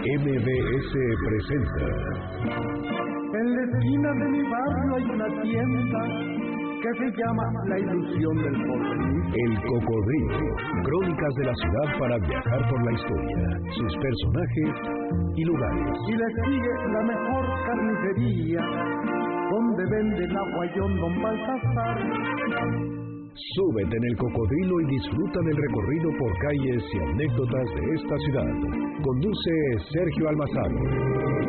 [0.00, 0.92] MBS
[1.24, 1.86] presenta.
[3.32, 6.00] En la esquina de mi barrio hay una tienda
[6.82, 9.22] que se llama La Ilusión del Porvenir.
[9.34, 10.56] El Cocodrilo.
[10.84, 14.74] Crónicas de la ciudad para viajar por la historia, sus personajes
[15.36, 15.98] y lugares.
[16.08, 18.62] Y le sigue la mejor carnicería,
[19.50, 22.99] donde vende el aguayón Don Baltasar.
[23.34, 28.50] Súbete en el cocodrilo y disfruta del recorrido por calles y anécdotas de esta ciudad.
[29.02, 29.52] Conduce
[29.92, 30.72] Sergio Almazán.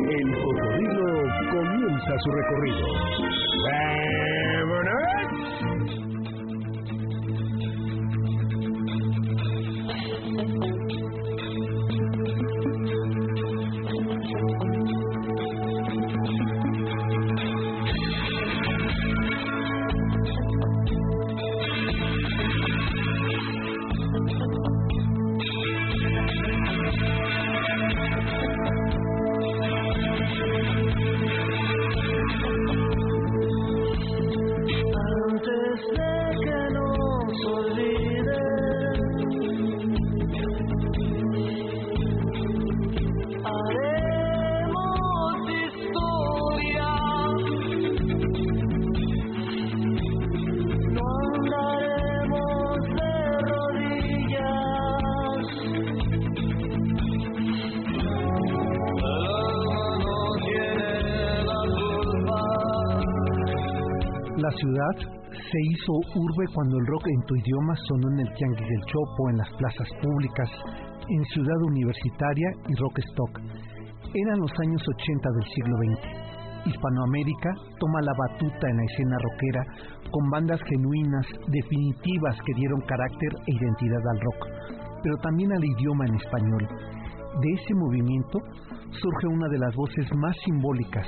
[0.08, 3.51] El cocodrilo comienza su recorrido.
[64.42, 64.96] La ciudad
[65.30, 69.30] se hizo urbe cuando el rock en tu idioma sonó en el Tianguis del Chopo,
[69.30, 70.50] en las plazas públicas,
[71.08, 73.38] en Ciudad Universitaria y Rock Stock.
[74.12, 76.74] Eran los años 80 del siglo XX.
[76.74, 79.62] Hispanoamérica toma la batuta en la escena rockera
[80.10, 84.40] con bandas genuinas, definitivas que dieron carácter e identidad al rock,
[85.04, 86.66] pero también al idioma en español.
[86.66, 88.40] De ese movimiento
[89.00, 91.06] surge una de las voces más simbólicas,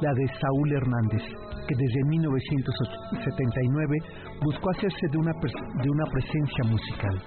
[0.00, 1.22] la de Saúl Hernández,
[1.68, 3.98] que desde 1979
[4.42, 7.22] buscó hacerse de una, de una presencia musical.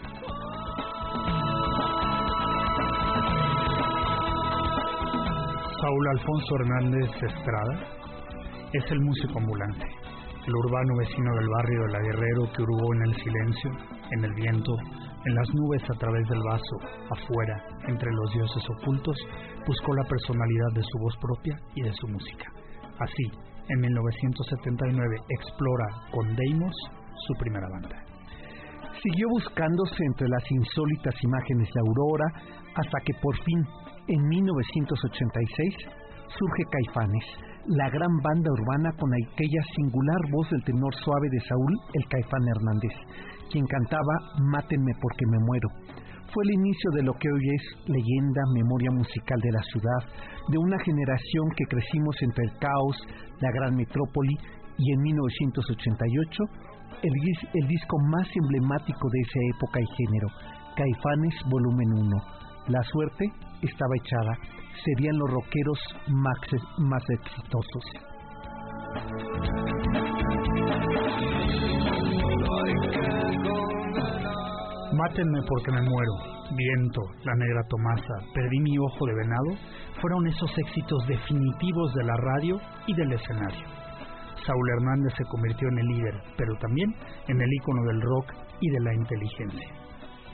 [5.81, 7.99] Saúl Alfonso Hernández Estrada
[8.73, 9.85] es el músico ambulante,
[10.45, 13.71] el urbano vecino del barrio de La Guerrero que hurgó en el silencio,
[14.11, 14.75] en el viento,
[15.25, 16.75] en las nubes a través del vaso,
[17.11, 19.17] afuera, entre los dioses ocultos,
[19.67, 22.45] buscó la personalidad de su voz propia y de su música.
[22.99, 23.25] Así,
[23.69, 26.75] en 1979 explora con Deimos
[27.27, 28.03] su primera banda.
[29.01, 33.65] Siguió buscándose entre las insólitas imágenes de Aurora hasta que por fin,
[34.07, 35.75] en 1986,
[36.27, 37.25] surge Caifanes,
[37.67, 42.47] la gran banda urbana con aquella singular voz del tenor suave de Saúl, el Caifán
[42.55, 42.95] Hernández,
[43.51, 45.69] quien cantaba Mátenme porque me muero.
[46.33, 50.01] Fue el inicio de lo que hoy es leyenda, memoria musical de la ciudad,
[50.47, 52.97] de una generación que crecimos entre el caos,
[53.41, 54.37] la gran metrópoli
[54.77, 56.43] y en 1988
[57.01, 57.13] el,
[57.53, 60.27] el disco más emblemático de esa época y género,
[60.75, 62.17] Caifanes Volumen 1.
[62.67, 63.25] La suerte
[63.61, 64.37] estaba echada,
[64.83, 66.37] serían los rockeros más,
[66.77, 67.83] más exitosos.
[74.99, 76.11] Mátenme porque me muero,
[76.51, 79.55] Viento, La Negra Tomasa, Perdí mi ojo de venado,
[80.01, 83.65] fueron esos éxitos definitivos de la radio y del escenario.
[84.45, 86.93] Saúl Hernández se convirtió en el líder, pero también
[87.29, 89.69] en el ícono del rock y de la inteligencia.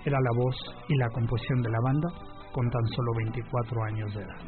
[0.04, 0.56] Era la voz
[0.90, 2.10] y la composición de la banda
[2.52, 4.40] con tan solo 24 años de edad.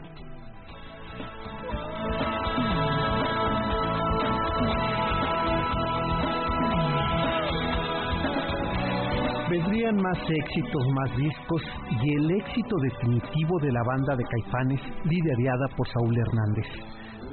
[9.50, 11.62] Vendrían más éxitos, más discos
[12.04, 16.68] y el éxito definitivo de la banda de Caifanes liderada por Saúl Hernández.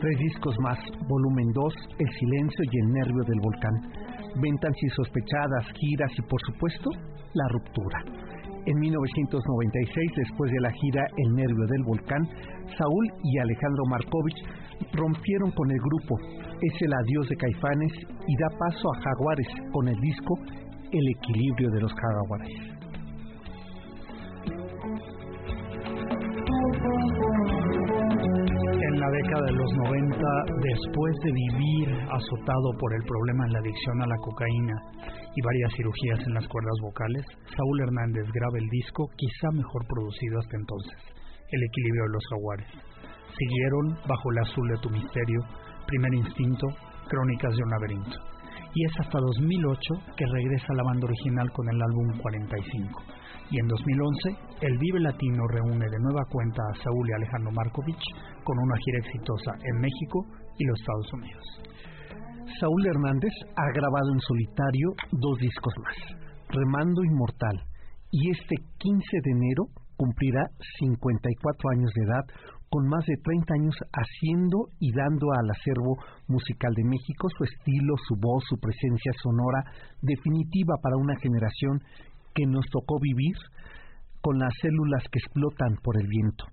[0.01, 3.75] Tres discos más, volumen 2, El silencio y El nervio del volcán.
[4.41, 6.91] Ventas insospechadas, giras y por supuesto,
[7.35, 7.99] la ruptura.
[8.65, 12.23] En 1996, después de la gira El nervio del volcán,
[12.79, 14.39] Saúl y Alejandro Markovich
[14.93, 16.15] rompieron con el grupo.
[16.63, 17.93] Es el adiós de Caifanes
[18.27, 20.39] y da paso a Jaguares con el disco
[20.99, 22.49] el equilibrio de los jaguares.
[28.81, 30.17] En la década de los 90,
[30.63, 34.77] después de vivir azotado por el problema en la adicción a la cocaína
[35.35, 37.27] y varias cirugías en las cuerdas vocales,
[37.57, 40.99] Saúl Hernández graba el disco quizá mejor producido hasta entonces,
[41.51, 42.69] El equilibrio de los jaguares.
[43.35, 45.41] Siguieron Bajo el azul de tu misterio,
[45.87, 46.69] Primer instinto,
[47.09, 48.34] Crónicas de un laberinto
[48.75, 49.79] y es hasta 2008
[50.17, 53.03] que regresa la banda original con el álbum 45.
[53.51, 58.05] Y en 2011, el Vive Latino reúne de nueva cuenta a Saúl y Alejandro Markovich
[58.43, 60.27] con una gira exitosa en México
[60.59, 61.45] y los Estados Unidos.
[62.59, 65.97] Saúl Hernández ha grabado en solitario dos discos más,
[66.49, 67.63] Remando Inmortal,
[68.11, 69.65] y este 15 de enero
[69.97, 70.47] cumplirá
[70.79, 72.25] 54 años de edad
[72.75, 77.95] con más de 30 años haciendo y dando al acervo musical de México su estilo,
[78.09, 79.63] su voz, su presencia sonora
[80.03, 81.79] definitiva para una generación
[82.35, 83.37] que nos tocó vivir
[84.21, 86.47] con las células que explotan por el viento.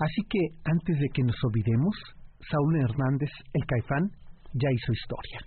[0.00, 1.94] Así que antes de que nos olvidemos,
[2.50, 4.10] Saúl Hernández, el Caifán,
[4.54, 5.38] ya hizo historia.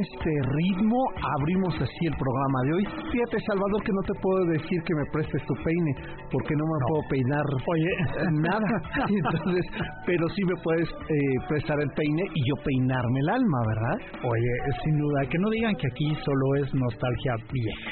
[0.00, 0.98] Este ritmo
[1.38, 2.84] abrimos así el programa de hoy.
[3.12, 5.92] Fíjate, Salvador, que no te puedo decir que me prestes tu peine,
[6.32, 7.92] porque no me puedo peinar Oye.
[8.40, 8.70] nada.
[9.08, 9.64] Entonces,
[10.06, 13.96] pero sí me puedes eh, prestar el peine y yo peinarme el alma, ¿verdad?
[14.24, 14.52] Oye,
[14.84, 17.90] sin duda, que no digan que aquí solo es nostalgia vieja.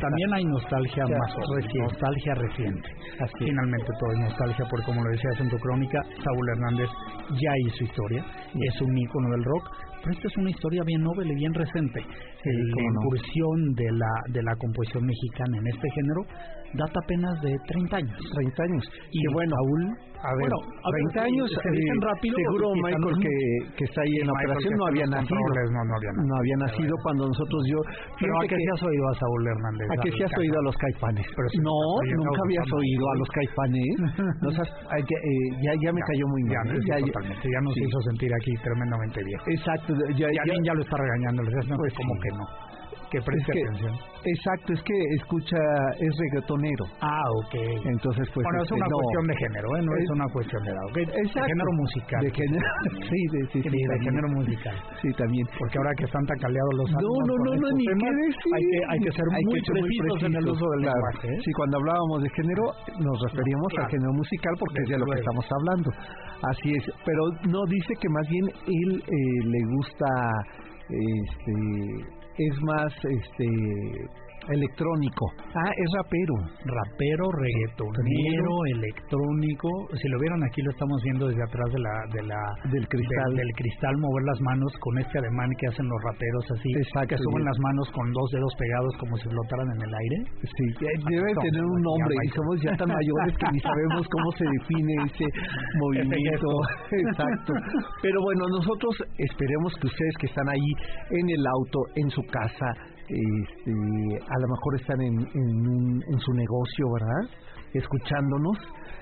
[0.00, 1.92] También hay nostalgia más reciente.
[1.92, 2.88] Nostalgia reciente.
[3.20, 3.44] Así.
[3.44, 6.88] Finalmente todo es nostalgia, porque como lo decías en tu crónica, Saúl Hernández
[7.30, 11.32] ya hizo historia, es un ícono del rock, pero esta es una historia bien noble
[11.32, 12.00] y bien reciente.
[12.44, 16.26] la incursión de la, de la composición mexicana en este género
[16.74, 18.18] data apenas de 30 años.
[18.34, 18.84] 30 años.
[19.10, 19.82] Y bueno, Saúl,
[20.22, 22.36] a ver, 30 años, se dicen eh, rápido.
[22.38, 23.34] Seguro Michael que,
[23.74, 25.34] que está ahí en la operación no había nacido.
[25.34, 26.26] No, no, había nacido.
[26.30, 27.78] No había nacido cuando nosotros yo...
[28.22, 29.86] Pero ¿a qué se has oído a Saúl Hernández?
[29.90, 31.26] ¿A qué se has oído a los caifanes?
[31.58, 31.76] no,
[32.22, 33.90] nunca habías oído a los caifanes.
[35.18, 36.70] eh, ya, ya me cayó muy mal.
[36.86, 39.44] Ya, ya, totalmente, ya nos hizo sentir aquí tremendamente viejo.
[39.50, 39.90] Exacto.
[40.14, 41.42] Ya, ya, ya, lo está regañando.
[41.42, 42.71] Pues como que no
[43.12, 43.92] que preste atención.
[44.24, 45.60] Exacto, es que escucha,
[46.00, 46.84] es reggaetonero.
[47.04, 47.54] Ah, ok.
[47.84, 48.40] Entonces, pues.
[48.40, 49.82] Bueno, es este, una cuestión de género, ¿eh?
[49.84, 50.96] No es, una cuestión de edad, ¿ok?
[50.96, 51.44] Exacto.
[51.44, 52.20] De género musical.
[52.24, 52.66] De género,
[53.12, 54.76] sí, de, sí, sí, de género musical.
[55.02, 55.44] Sí, también.
[55.58, 58.52] Porque ahora que están tan caleados los No, no, no, no, ni qué decir.
[58.56, 61.28] Hay que, hay que ser muy, precisos, en el uso del lenguaje.
[61.28, 61.40] ¿eh?
[61.44, 62.64] Sí, cuando hablábamos de género,
[62.96, 65.88] nos referíamos al género musical porque es de lo que estamos hablando.
[66.48, 66.84] Así es.
[67.04, 67.22] Pero
[67.52, 70.08] no, dice que más bien él eh, le gusta.
[70.92, 74.08] Este es más este
[74.48, 75.26] electrónico.
[75.54, 76.34] Ah, es rapero.
[76.64, 79.68] Rapero, reggaetonero, electrónico.
[79.94, 82.40] Si lo vieron aquí lo estamos viendo desde atrás de la, de la
[82.70, 86.70] del cristal, del cristal mover las manos con este ademán que hacen los raperos así,
[87.06, 90.18] que suben las manos con dos dedos pegados como si flotaran en el aire.
[90.42, 94.44] Sí, debe tener un nombre y somos ya tan mayores que ni sabemos cómo se
[94.58, 95.26] define ese
[95.78, 96.48] movimiento.
[96.90, 97.52] Exacto.
[98.02, 100.70] Pero bueno, nosotros esperemos que ustedes que están ahí
[101.10, 102.66] en el auto, en su casa,
[103.12, 107.30] este, a lo mejor están en, en, su negocio, ¿verdad?
[107.74, 108.56] Escuchándonos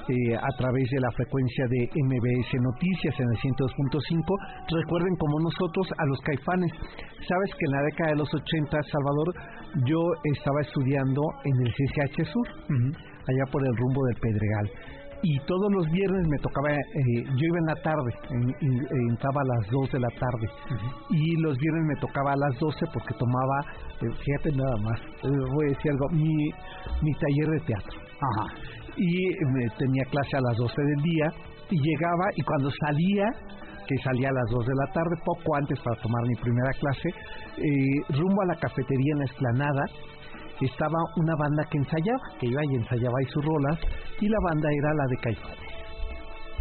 [0.08, 4.82] eh, a través de la frecuencia de MBS Noticias en el 102.5.
[4.82, 6.72] Recuerden como nosotros a los caifanes.
[7.26, 9.28] Sabes que en la década de los 80, Salvador,
[9.86, 10.00] yo
[10.34, 15.86] estaba estudiando en el CCH Sur, allá por el rumbo del Pedregal y todos los
[15.90, 18.10] viernes me tocaba, eh, yo iba en la tarde,
[19.08, 20.48] entraba a las 2 de la tarde,
[21.10, 23.60] y los viernes me tocaba a las 12 porque tomaba,
[24.00, 26.50] eh, fíjate nada más, eh, voy a decir algo, mi,
[27.02, 28.00] mi taller de teatro.
[28.20, 28.54] Ajá.
[28.96, 29.34] Y
[29.78, 31.26] tenía clase a las 12 del día,
[31.70, 33.26] y llegaba, y cuando salía,
[33.86, 37.08] que salía a las 2 de la tarde, poco antes para tomar mi primera clase,
[38.10, 39.84] rumbo a la cafetería en la esplanada,
[40.66, 43.78] estaba una banda que ensayaba, que iba y ensayaba ahí sus rolas,
[44.20, 45.70] y la banda era la de Caifanes.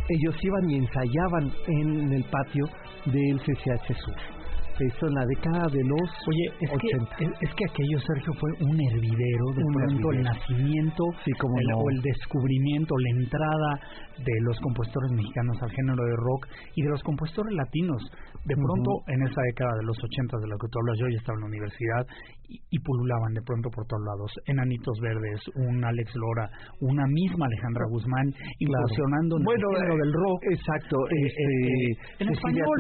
[0.10, 2.66] Ellos iban y ensayaban en el patio
[3.06, 4.40] del CCH Sur
[4.86, 7.16] esto en la década de los Oye, es 80.
[7.18, 11.68] Que, es, que aquello, Sergio, fue un hervidero, de pronto el nacimiento, sí, como el,
[11.76, 13.70] o el descubrimiento, la entrada
[14.18, 18.02] de los compositores mexicanos al género de rock y de los compositores latinos.
[18.46, 21.20] De pronto, en esa década de los 80 de lo que tú hablas, yo ya
[21.20, 22.04] estaba en la universidad
[22.50, 24.32] y, pululaban de pronto por todos lados.
[24.48, 26.50] Enanitos Verdes, un Alex Lora,
[26.82, 28.28] una misma Alejandra Guzmán,
[28.58, 30.40] incursionando en bueno, el género del rock.
[30.50, 30.98] Exacto.
[31.14, 32.80] Eh, este, en español.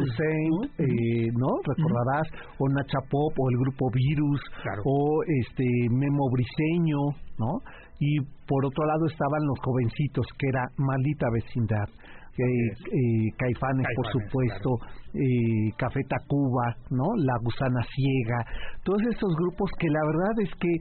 [1.37, 1.51] ¿no?
[1.61, 4.41] recordarás, o Nacha Pop, o el grupo Virus,
[4.85, 7.61] o este Memo Briseño, ¿no?
[7.99, 11.89] Y por otro lado estaban los jovencitos, que era Maldita Vecindad,
[12.39, 14.69] eh, eh, Caifanes, por supuesto,
[15.13, 17.05] eh, Café Tacuba, ¿no?
[17.17, 18.39] La Gusana Ciega,
[18.83, 20.73] todos estos grupos que la verdad es que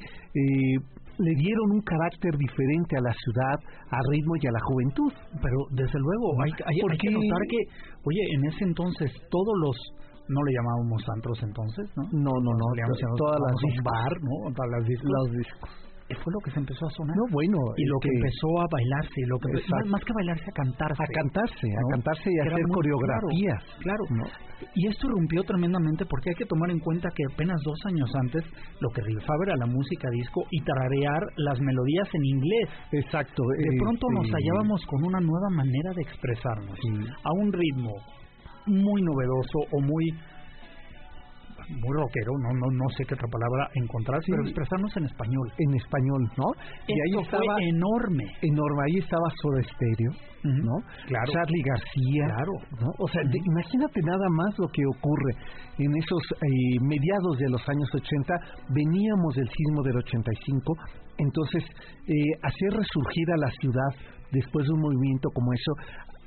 [1.18, 3.58] le dieron un carácter diferente a la ciudad,
[3.90, 5.12] al ritmo y a la juventud.
[5.42, 7.58] Pero desde luego, hay, hay, hay que notar que,
[8.04, 9.76] oye, en ese entonces todos los
[10.28, 12.04] no le llamábamos antros entonces, ¿no?
[12.12, 12.66] No, no, no.
[13.16, 14.52] todas las bar, ¿no?
[14.54, 15.10] Todas las discos.
[15.10, 17.16] Los discos fue lo que se empezó a sonar.
[17.16, 17.58] No, bueno.
[17.76, 19.48] Y lo que, empezó a bailarse, lo que
[19.88, 21.02] más, que bailarse, a cantarse.
[21.02, 23.62] A cantarse, a cantarse y a hacer coreografías.
[23.80, 24.04] Claro.
[24.74, 28.44] Y esto rompió tremendamente porque hay que tomar en cuenta que apenas dos años antes
[28.80, 32.68] lo que rifaba era la música disco y tararear las melodías en inglés.
[32.92, 33.42] Exacto.
[33.44, 36.78] De pronto nos hallábamos con una nueva manera de expresarnos,
[37.22, 37.92] a un ritmo
[38.66, 40.12] muy novedoso o muy
[41.68, 45.52] muy rockero, no no no sé qué otra palabra encontrar, pero expresarnos en español.
[45.58, 46.48] En español, ¿no?
[46.86, 48.24] y ahí estaba enorme.
[48.42, 50.12] Enorme, ahí estaba Soda Stereo,
[50.44, 50.76] ¿no?
[51.06, 51.32] Claro.
[51.32, 52.52] Charlie García, claro.
[52.80, 52.88] ¿no?
[52.98, 55.32] O sea, imagínate nada más lo que ocurre
[55.78, 58.34] en esos eh, mediados de los años 80,
[58.70, 60.74] veníamos del sismo del 85,
[61.18, 61.64] entonces
[62.06, 65.72] eh, hacer resurgir a la ciudad después de un movimiento como eso,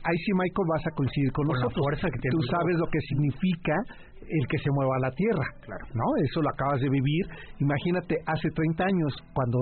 [0.04, 1.78] ahí sí Michael vas a coincidir con, nosotros.
[1.78, 3.76] fuerza que Tú sabes lo que significa
[4.22, 5.86] el que se mueva la tierra, claro.
[5.94, 6.06] ¿no?
[6.24, 7.26] Eso lo acabas de vivir.
[7.60, 9.60] Imagínate, hace 30 años, cuando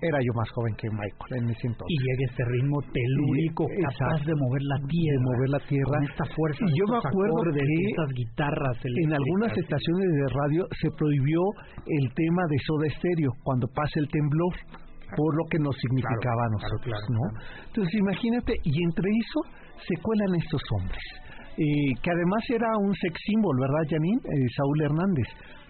[0.00, 1.92] era yo más joven que Michael en ese entonces.
[1.92, 5.18] Y llega este ritmo telúrico, capaz de mover la tierra.
[5.18, 5.94] De mover la tierra.
[5.94, 6.60] Con esta fuerza.
[6.66, 8.76] Y yo me acuerdo de estas guitarras.
[8.82, 11.40] En algunas estaciones de radio se prohibió
[11.86, 14.54] el tema de soda estéreo cuando pasa el temblor
[15.16, 17.24] por lo que nos significaba a nosotros, ¿no?
[17.68, 19.40] Entonces imagínate, y entre eso
[19.86, 21.02] se cuelan estos hombres
[21.58, 24.22] eh, que además era un sex symbol, ¿verdad, Janine?
[24.22, 25.26] Eh, Saúl Hernández.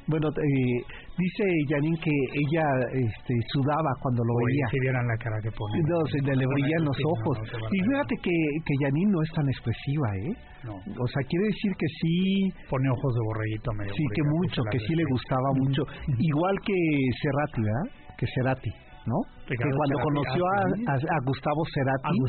[0.06, 0.80] Bueno, eh,
[1.16, 4.68] dice Janine que ella este, sudaba cuando lo veía.
[4.70, 5.80] Si vieran la cara que pone.
[5.84, 7.40] No, se le, brillan los ojos.
[7.72, 10.32] y fíjate que, que Janine no es tan expresiva, ¿eh?
[10.64, 10.76] No.
[10.76, 12.52] O sea, quiere decir que sí...
[12.68, 13.92] Pone ojos de borreguito medio.
[13.94, 15.82] Sí, que mucho, que sí le gustaba mucho.
[16.18, 16.76] Igual que
[17.20, 18.16] Cerati, ¿verdad?
[18.16, 18.87] Que Cerati.
[19.08, 19.24] ¿No?
[19.48, 22.20] que cuando conoció a, a, Gustavo Cerati,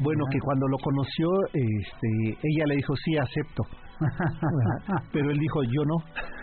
[0.00, 2.08] bueno, que cuando lo conoció, este,
[2.42, 3.62] ella le dijo sí acepto,
[5.12, 5.96] pero él dijo yo no.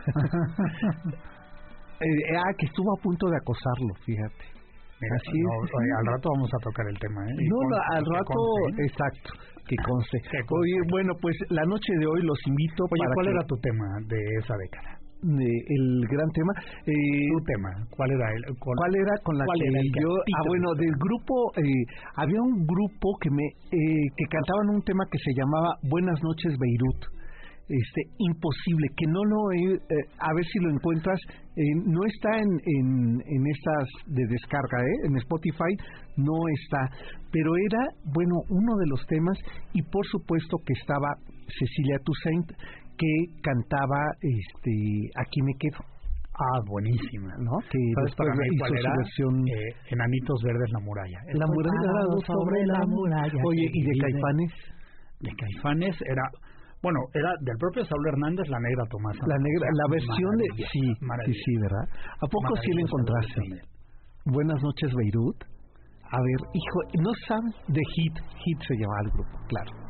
[2.00, 4.62] eh, ah, que estuvo a punto de acosarlo, fíjate.
[5.02, 5.34] Así
[5.98, 7.34] al rato vamos a tocar el tema, ¿eh?
[7.50, 7.58] No,
[7.98, 8.38] al rato,
[8.86, 9.34] exacto,
[9.68, 10.20] que conste.
[10.46, 14.20] Oye, bueno, pues la noche de hoy los invito Oye, ¿cuál era tu tema de
[14.38, 15.01] esa década?
[15.22, 16.54] El gran tema.
[16.86, 17.70] Eh, ¿Tu tema?
[17.90, 18.26] ¿Cuál era?
[18.34, 20.10] El, ¿Cuál era con la que yo...
[20.10, 21.86] Ah, bueno, del grupo, eh,
[22.16, 26.58] había un grupo que me eh, que cantaban un tema que se llamaba Buenas noches
[26.58, 27.21] Beirut.
[27.70, 29.80] Este, imposible, que no lo eh,
[30.20, 31.20] a ver si lo encuentras,
[31.86, 35.08] no está en, en, en estas de descarga, ¿eh?
[35.08, 35.72] en Spotify
[36.18, 36.90] no está,
[37.32, 39.38] pero era, bueno, uno de los temas
[39.74, 41.16] y por supuesto que estaba
[41.48, 42.52] Cecilia Toussaint,
[42.98, 45.80] que cantaba este Aquí me quedo.
[46.32, 47.60] Ah, buenísima, ¿no?
[47.70, 51.20] Que después hizo su versión eh, Enanitos Verdes la muralla.
[51.34, 53.42] La muralla sobre la muralla.
[53.46, 54.52] Oye, ¿y de Caifanes?
[55.20, 56.24] De Caifanes era
[56.82, 59.16] bueno, era del propio Saúl Hernández, La Negra Tomás.
[59.28, 60.46] La negra, la versión de...
[60.72, 60.82] Sí,
[61.26, 61.86] sí, sí, ¿verdad?
[62.18, 63.42] ¿A poco sí le encontraste?
[64.26, 65.44] Buenas noches, Beirut.
[66.12, 69.81] A ver, hijo, no sabes de Hit, Hit se llama el grupo, claro.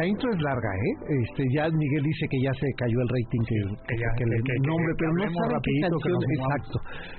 [0.00, 0.92] La intro es larga, ¿eh?
[1.28, 4.54] Este, ya Miguel dice que ya se cayó el rating que, que, ya, que, que,
[4.64, 6.76] nombre, pero no sabe qué canción exacto.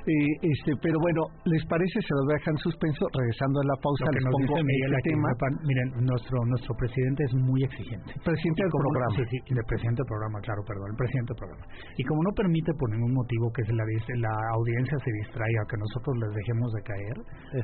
[0.10, 2.02] Eh, este, pero bueno, ¿les parece?
[2.02, 3.06] Se lo dejan suspenso.
[3.14, 5.30] Regresando a la pausa, les pongo Miguel este tema.
[5.62, 8.10] miren, nuestro nuestro presidente es muy exigente.
[8.26, 9.14] Presidente del programa.
[9.14, 11.64] Sí, sí, el presidente del programa, claro, perdón, el presidente del programa.
[11.98, 16.14] Y como no permite por ningún motivo que la, la audiencia se distraiga, que nosotros
[16.18, 17.18] les dejemos de caer,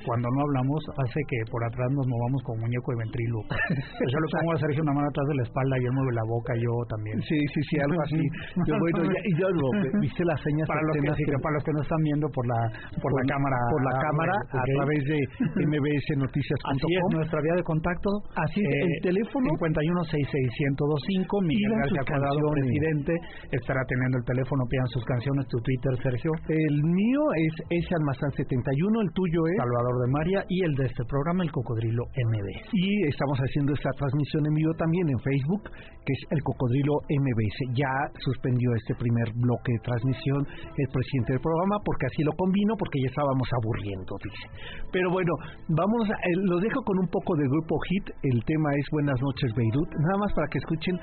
[0.05, 3.39] cuando no hablamos hace que por atrás nos movamos como muñeco de ventrilo.
[4.13, 6.25] yo le pongo a Sergio una mano atrás de la espalda y él mueve la
[6.27, 7.17] boca, yo también.
[7.23, 8.21] Sí, sí, sí, algo así.
[8.67, 9.67] yo, bueno, ya, y yo lo,
[9.99, 12.59] viste las señas para los que, que, para los que no están viendo por la
[13.01, 15.17] por, la cámara por la cámara a través de
[15.65, 17.07] mbsnoticias.com.
[17.13, 18.09] Nuestra vía de contacto.
[18.35, 23.13] Así es, el eh, teléfono 5166125, Miguel García Cuadrado, presidente,
[23.51, 26.31] estará teniendo el teléfono, pidan sus canciones, tu Twitter, Sergio.
[26.49, 30.85] El mío es ese almazán 71, el tuyo es Salvador de María y el de
[30.85, 32.47] este programa, el Cocodrilo MB.
[32.73, 37.57] Y estamos haciendo esta transmisión en vivo también en Facebook, que es el Cocodrilo MBS.
[37.77, 37.91] Ya
[38.23, 42.99] suspendió este primer bloque de transmisión el presidente del programa porque así lo combino, porque
[43.03, 44.47] ya estábamos aburriendo, dice.
[44.91, 45.33] Pero bueno,
[45.69, 48.09] vamos, a, eh, lo dejo con un poco de grupo hit.
[48.23, 50.95] El tema es Buenas noches Beirut, nada más para que escuchen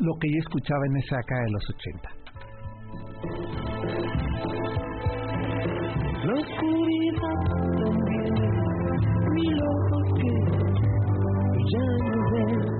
[0.00, 2.24] lo que ya escuchaba en esa acá de los 80.
[6.24, 7.36] La oscuridad
[7.84, 8.32] también,
[9.34, 10.32] mi ojos que
[11.72, 12.73] ya no.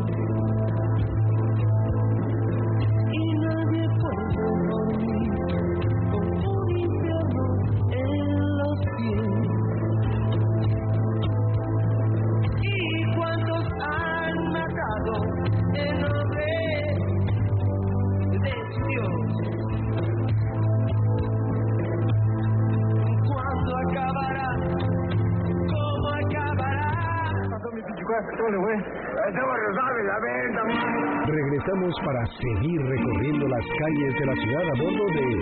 [32.02, 35.33] Para seguir recorriendo las calles de la ciudad a bordo de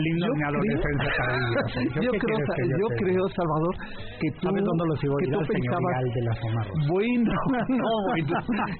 [0.00, 2.00] Yo de creo-.
[2.02, 3.74] Yo ¿Qué creo, quieres que yo yo te creo, Salvador,
[4.20, 6.92] que tú, ¿Sabes dónde que tú pensabas, de la zona rosa.
[6.92, 7.32] bueno,
[7.68, 8.34] no, bueno,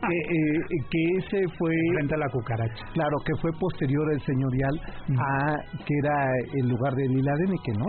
[0.07, 2.85] que, eh, que ese fue, Frente a la cucaracha.
[2.93, 4.75] claro, que fue posterior el señorial
[5.17, 6.17] a que era
[6.61, 7.33] el lugar de Lila
[7.65, 7.87] que ¿no?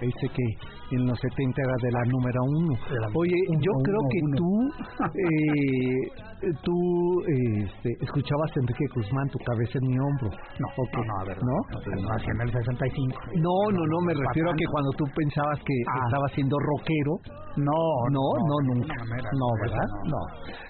[0.00, 0.44] Ese que
[0.96, 2.74] en los 70 era de la número uno.
[3.00, 4.36] La Oye, uno, yo creo que uno.
[4.36, 4.52] tú,
[5.28, 6.76] eh, tú
[7.28, 10.30] este, escuchabas a Enrique Guzmán, tu cabeza en mi hombro.
[10.58, 11.36] No, no, no, a ver.
[11.44, 11.56] ¿No?
[12.02, 13.20] No, nací en el 65.
[13.36, 16.00] No, no, no, me refiero a que cuando tú pensabas que Ah.
[16.08, 16.56] estaba siendo
[16.88, 17.20] rockero,
[17.58, 17.74] No,
[18.14, 18.94] no, no, nunca.
[19.34, 19.88] No, ¿verdad?
[20.06, 20.20] No.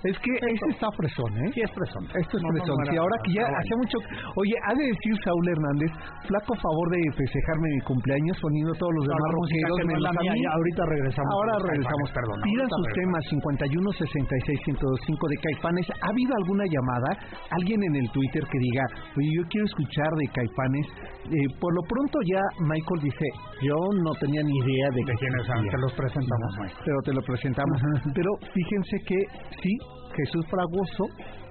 [0.09, 1.51] Es que ese está fresón, ¿eh?
[1.53, 2.05] Sí, es fresón.
[2.17, 2.77] Esto es fresón.
[2.89, 3.99] era- ahora que ya hace mucho...
[4.41, 5.91] Oye, ha de decir Saúl Hernández,
[6.25, 10.83] flaco favor de festejarme mi cumpleaños poniendo todos los demás rockeros es la mía, ahorita
[10.89, 11.29] regresamos.
[11.29, 12.37] Ahora regresamos, perdón.
[12.41, 15.87] Pidan sus temas 51 66 1025 de Caifanes.
[15.93, 17.11] ¿Ha habido alguna llamada?
[17.53, 20.87] Alguien en el Twitter que diga, oye, yo quiero escuchar de Caifanes.
[21.29, 23.27] Eh, por lo pronto ya Michael dice,
[23.63, 25.57] yo no tenía ni idea de, ¿De que quiénes son?
[25.59, 25.73] existía".
[25.73, 26.65] Te los presentamos, No.
[26.85, 27.77] Pero te lo presentamos.
[28.15, 29.19] pero fíjense que
[29.63, 29.73] sí,
[30.17, 31.05] Jesús Fragoso,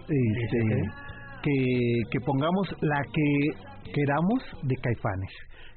[0.08, 0.58] este, Dice
[1.44, 1.56] que,
[2.12, 5.32] que pongamos la que queramos de Caifanes.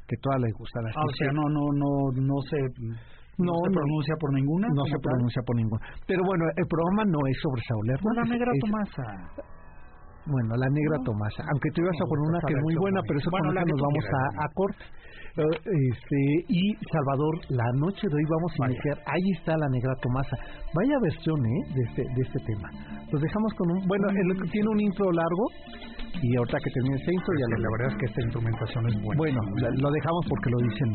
[0.08, 0.96] Que todas les gustan así.
[0.98, 3.74] Ah, o sea, no, no, no, no se, No, no se no.
[3.78, 4.66] pronuncia por ninguna.
[4.74, 5.82] No se pronuncia por ninguna.
[6.06, 9.06] Pero bueno, el programa no es sobre Saúl Por la negra es- Tomasa.
[10.26, 11.42] Bueno, la negra Tomasa.
[11.50, 13.60] Aunque tú ibas a poner una que es muy buena, pero eso Bueno, con la
[13.62, 14.84] esa que nos vamos a, a corte.
[15.30, 15.42] Eh,
[15.94, 18.74] Este, y Salvador, la noche de hoy vamos a Vaya.
[18.74, 18.96] iniciar.
[19.06, 20.36] Ahí está la negra Tomasa.
[20.74, 21.60] Vaya versión, ¿eh?
[21.74, 22.68] De este, de este tema.
[23.10, 23.78] Los dejamos con un.
[23.86, 25.44] Bueno, él tiene un intro largo.
[26.22, 28.82] Y ahorita que termine ese intro, ya Sí, lo la verdad es que esta instrumentación
[28.90, 29.18] es buena.
[29.18, 30.90] Bueno, la- lo dejamos porque lo dicen.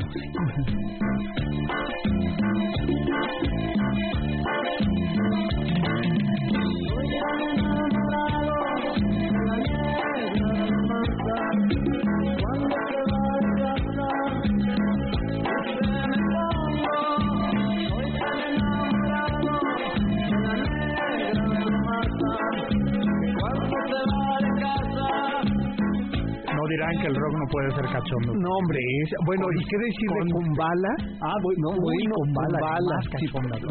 [26.75, 28.31] Dirán que el rock no puede ser cachondo.
[28.35, 30.91] No, hombre, es, bueno, ¿y qué decir de Kumbala?
[31.23, 33.27] Ah, bueno, No, bueno, Kumbala, Kumbala, sí,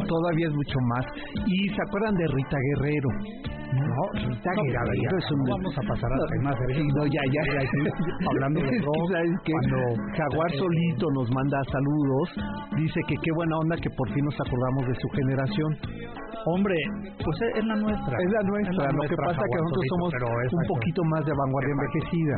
[0.08, 0.46] todavía.
[0.48, 1.04] es mucho más.
[1.46, 3.10] ¿Y se acuerdan de Rita Guerrero?
[3.74, 5.38] No, Rita No, ya, Guerrero ya, es un...
[5.44, 6.54] no vamos a pasar a temas,
[6.94, 7.42] no, ya, ya.
[7.44, 7.80] Ya, aquí,
[8.28, 9.52] hablando de Es que, rock, ¿sabes qué?
[9.52, 12.26] cuando- Jaguar solito nos manda saludos,
[12.76, 15.70] dice que qué buena onda que por fin nos acordamos de su generación.
[16.46, 16.76] Hombre,
[17.24, 18.14] pues es es la nuestra.
[18.20, 21.22] Es la nuestra, lo que nuestra, pasa que Jaguar nosotros solito, somos un poquito más
[21.24, 22.34] de vanguardia envejecida.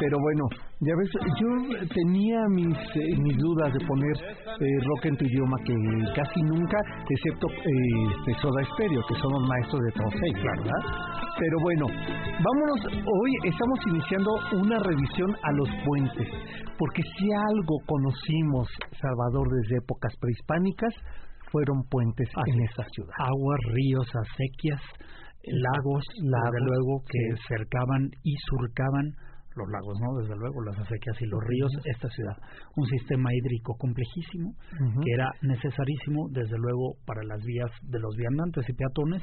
[0.00, 0.44] Pero bueno,
[0.80, 1.48] ya ves, yo
[1.94, 5.74] tenía mis eh, mis dudas de poner eh, rock en tu idioma que
[6.14, 10.82] casi nunca, excepto eh, Soda Stereo, que son los maestros de todos ellos, ¿verdad?
[11.38, 16.28] Pero bueno, vámonos, hoy estamos iniciando una revisión a los puentes,
[16.78, 18.68] porque si algo conocimos,
[19.00, 20.94] Salvador, desde épocas prehispánicas,
[21.52, 22.70] fueron puentes Así en es.
[22.70, 23.12] esta ciudad.
[23.18, 24.82] Aguas, ríos, acequias,
[25.44, 27.42] lagos, Lagos, luego que sí.
[27.48, 29.14] cercaban y surcaban
[29.56, 30.20] los lagos, ¿no?
[30.20, 32.36] Desde luego las acequias y los ríos, esta ciudad.
[32.76, 34.54] Un sistema hídrico complejísimo
[35.02, 39.22] que era necesarísimo, desde luego, para las vías de los viandantes y peatones,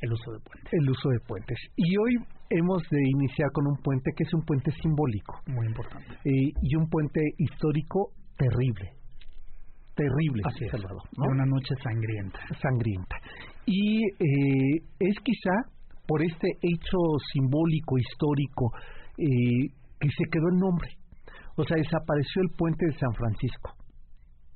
[0.00, 0.72] el uso de puentes.
[0.72, 1.58] el uso de puentes.
[1.76, 2.14] Y hoy
[2.50, 5.40] hemos de iniciar con un puente que es un puente simbólico.
[5.46, 6.12] Muy importante.
[6.24, 8.92] Eh, y un puente histórico terrible.
[9.94, 10.70] Terrible, Así es.
[10.70, 11.02] Salvador.
[11.16, 12.40] Una noche sangrienta.
[12.60, 13.16] Sangrienta.
[13.64, 15.72] Y eh, es quizá
[16.06, 16.98] por este hecho
[17.32, 18.70] simbólico, histórico,
[19.18, 19.68] eh,
[20.00, 20.88] que se quedó el nombre.
[21.56, 23.72] O sea, desapareció el puente de San Francisco,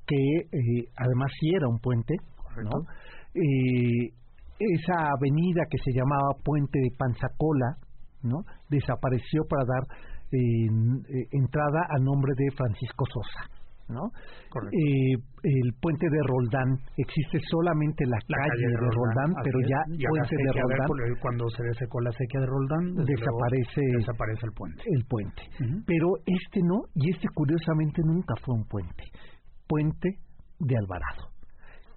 [0.05, 2.15] que eh, además sí era un puente,
[2.57, 2.85] ¿no?
[3.33, 4.13] Eh,
[4.59, 7.77] esa avenida que se llamaba Puente de Panzacola,
[8.23, 8.43] ¿no?
[8.69, 9.83] Desapareció para dar
[10.31, 13.49] eh, eh, entrada al nombre de Francisco Sosa,
[13.91, 14.11] ¿no?
[14.49, 14.77] Correcto.
[14.77, 19.67] Eh, el puente de Roldán existe solamente la, La calle, de Roldán, pero es.
[19.69, 20.87] ya Y puente de Roldán
[21.19, 24.83] cuando se desecó la sequía de Roldán, luego, desaparece desaparece el puente.
[24.85, 25.41] el puente.
[25.85, 29.03] Pero este no, y este curiosamente nunca fue un puente.
[29.67, 30.09] Puente
[30.59, 31.31] de Alvarado,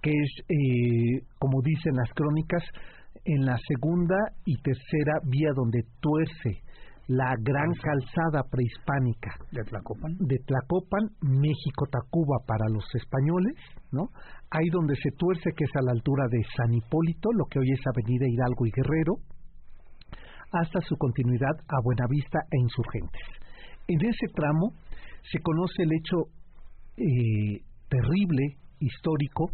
[0.01, 2.63] que es, eh, como dicen las crónicas,
[3.23, 6.61] en la segunda y tercera vía donde tuerce
[7.07, 10.17] la gran calzada prehispánica De Tlacopan.
[10.19, 13.53] de Tlacopan, México, Tacuba para los españoles,
[13.91, 14.09] ¿no?
[14.49, 17.71] Ahí donde se tuerce, que es a la altura de San Hipólito, lo que hoy
[17.71, 19.13] es Avenida Hidalgo y Guerrero,
[20.51, 23.27] hasta su continuidad a Buenavista e Insurgentes.
[23.87, 24.73] En ese tramo
[25.31, 26.17] se conoce el hecho
[26.97, 29.51] eh, terrible, histórico,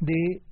[0.00, 0.42] de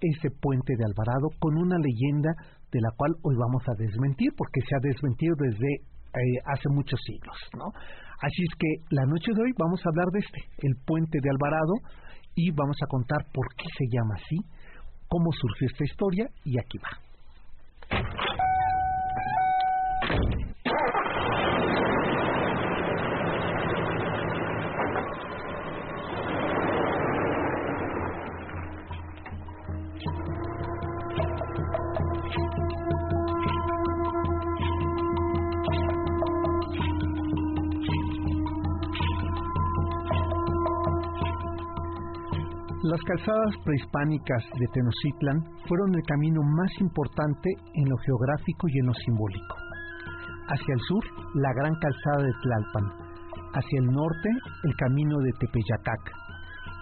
[0.00, 2.32] ese puente de Alvarado con una leyenda
[2.72, 7.00] de la cual hoy vamos a desmentir, porque se ha desmentido desde eh, hace muchos
[7.04, 7.66] siglos, ¿no?
[8.20, 11.30] Así es que la noche de hoy vamos a hablar de este, el puente de
[11.30, 11.74] Alvarado,
[12.34, 14.36] y vamos a contar por qué se llama así,
[15.08, 16.90] cómo surgió esta historia, y aquí va.
[43.10, 48.94] Calzadas prehispánicas de Tenochtitlan fueron el camino más importante en lo geográfico y en lo
[48.94, 49.56] simbólico.
[50.46, 51.02] Hacia el sur,
[51.34, 52.86] la gran calzada de Tlalpan,
[53.50, 54.30] hacia el norte,
[54.62, 56.02] el camino de Tepeyacac,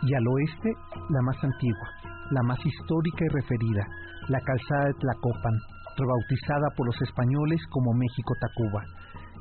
[0.02, 0.68] y al oeste,
[1.08, 1.88] la más antigua,
[2.30, 3.88] la más histórica y referida,
[4.28, 5.56] la calzada de Tlacopan,
[5.96, 8.84] rebautizada por los españoles como México-Tacuba.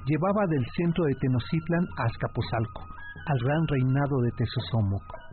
[0.07, 2.87] Llevaba del centro de Tenochtitlan a Azcapotzalco,
[3.27, 5.26] al gran reinado de Tezosomoc.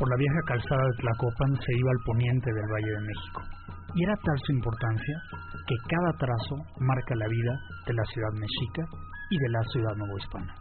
[0.00, 3.40] Por la vieja calzada de Tlacopan se iba al poniente del Valle de México.
[3.92, 5.16] Y era tal su importancia
[5.68, 7.52] que cada trazo marca la vida
[7.84, 8.88] de la ciudad mexica
[9.28, 10.56] y de la ciudad novohispana.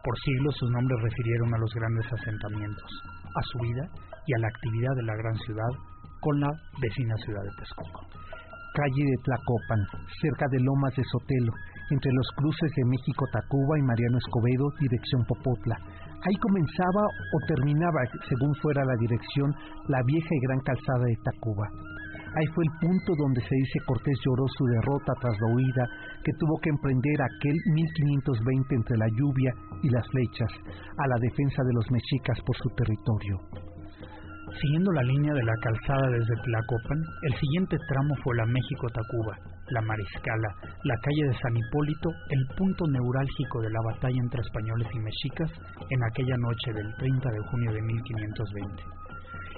[0.00, 2.90] Por siglos sus nombres refirieron a los grandes asentamientos,
[3.28, 3.84] a su vida
[4.24, 5.72] y a la actividad de la gran ciudad
[6.24, 6.48] con la
[6.80, 8.08] vecina ciudad de Texcoco.
[8.72, 9.82] calle de Tlacopan,
[10.16, 11.52] cerca de Lomas de Sotelo,
[11.92, 15.76] entre los cruces de México Tacuba y Mariano Escobedo, dirección Popotla.
[16.26, 19.54] Ahí comenzaba o terminaba, según fuera la dirección,
[19.86, 21.70] la vieja y gran calzada de Tacuba.
[22.34, 25.84] Ahí fue el punto donde se dice Cortés lloró su derrota tras la huida
[26.24, 30.50] que tuvo que emprender aquel 1520 entre la lluvia y las flechas
[30.98, 33.38] a la defensa de los mexicas por su territorio.
[34.60, 39.80] Siguiendo la línea de la calzada desde Tlacopan, el siguiente tramo fue la México-Tacuba, la
[39.82, 44.98] Mariscala, la calle de San Hipólito, el punto neurálgico de la batalla entre españoles y
[45.00, 45.50] mexicas
[45.90, 49.05] en aquella noche del 30 de junio de 1520.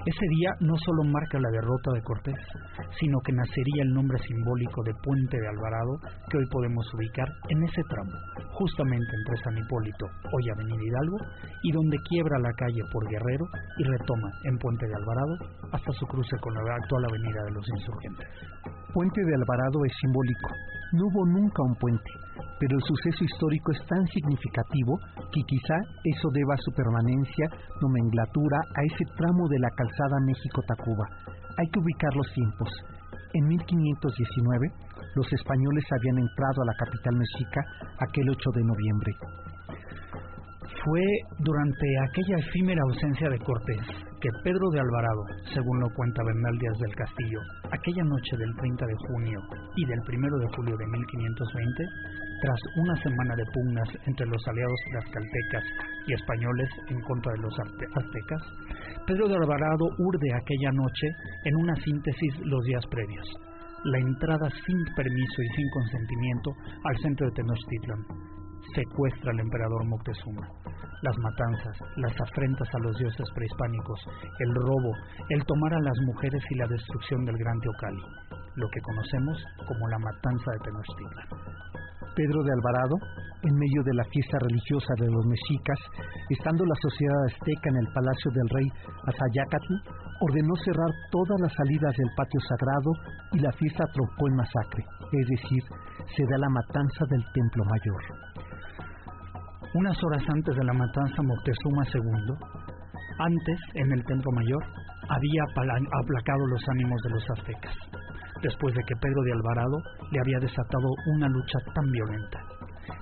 [0.06, 2.38] Ese día no solo marca la derrota de Cortés,
[3.00, 5.98] sino que nacería el nombre simbólico de Puente de Alvarado
[6.30, 8.12] que hoy podemos ubicar en ese tramo,
[8.52, 11.18] justamente entre San Hipólito, hoy Avenida Hidalgo,
[11.62, 13.44] y donde quiebra la calle por Guerrero
[13.78, 15.34] y retoma en Puente de Alvarado
[15.72, 18.28] hasta su cruce con la actual Avenida de los Insurgentes.
[18.94, 20.48] Puente de Alvarado es simbólico.
[20.92, 22.10] No hubo nunca un puente,
[22.58, 24.98] pero el suceso histórico es tan significativo
[25.32, 27.46] que quizá eso deba su permanencia,
[27.80, 31.06] nomenclatura, a ese tramo de la calzada México-Tacuba.
[31.58, 32.68] Hay que ubicar los tiempos.
[33.34, 34.72] En 1519,
[35.14, 37.60] los españoles habían entrado a la capital mexica
[38.00, 39.12] aquel 8 de noviembre.
[40.84, 41.02] Fue
[41.38, 45.22] durante aquella efímera ausencia de Cortés que Pedro de Alvarado,
[45.54, 49.40] según lo cuenta Bernal Díaz del Castillo, aquella noche del 30 de junio
[49.76, 51.84] y del 1 de julio de 1520,
[52.40, 55.64] tras una semana de pugnas entre los aliados tlaxcaltecas
[56.06, 58.42] y españoles en contra de los azte- aztecas,
[59.06, 61.06] Pedro de Alvarado urde aquella noche
[61.44, 63.26] en una síntesis los días previos.
[63.84, 66.50] La entrada sin permiso y sin consentimiento
[66.84, 68.02] al centro de Tenochtitlan,
[68.74, 70.46] secuestra al emperador Moctezuma.
[71.02, 74.00] Las matanzas, las afrentas a los dioses prehispánicos,
[74.40, 74.92] el robo,
[75.30, 78.02] el tomar a las mujeres y la destrucción del gran Teocalli.
[78.56, 81.87] lo que conocemos como la matanza de Tenochtitlan.
[82.14, 82.96] Pedro de Alvarado,
[83.42, 85.78] en medio de la fiesta religiosa de los mexicas,
[86.30, 88.68] estando la sociedad azteca en el palacio del rey
[89.06, 89.74] Azayacatl,
[90.20, 92.90] ordenó cerrar todas las salidas del patio sagrado
[93.32, 95.62] y la fiesta troncó en masacre, es decir,
[96.16, 98.02] se da la matanza del templo mayor.
[99.74, 102.34] Unas horas antes de la matanza Moctezuma II,
[103.18, 104.64] antes, en el templo mayor,
[105.08, 108.07] había aplacado los ánimos de los aztecas
[108.42, 109.78] después de que Pedro de Alvarado
[110.10, 112.58] le había desatado una lucha tan violenta.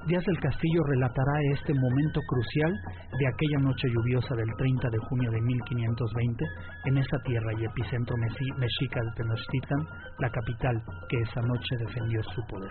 [0.06, 2.72] Díaz del Castillo relatará este momento crucial
[3.18, 6.44] de aquella noche lluviosa del 30 de junio de 1520
[6.86, 9.86] en esa tierra y epicentro mexica de Tenochtitlan,
[10.18, 12.70] la capital que esa noche defendió su poder.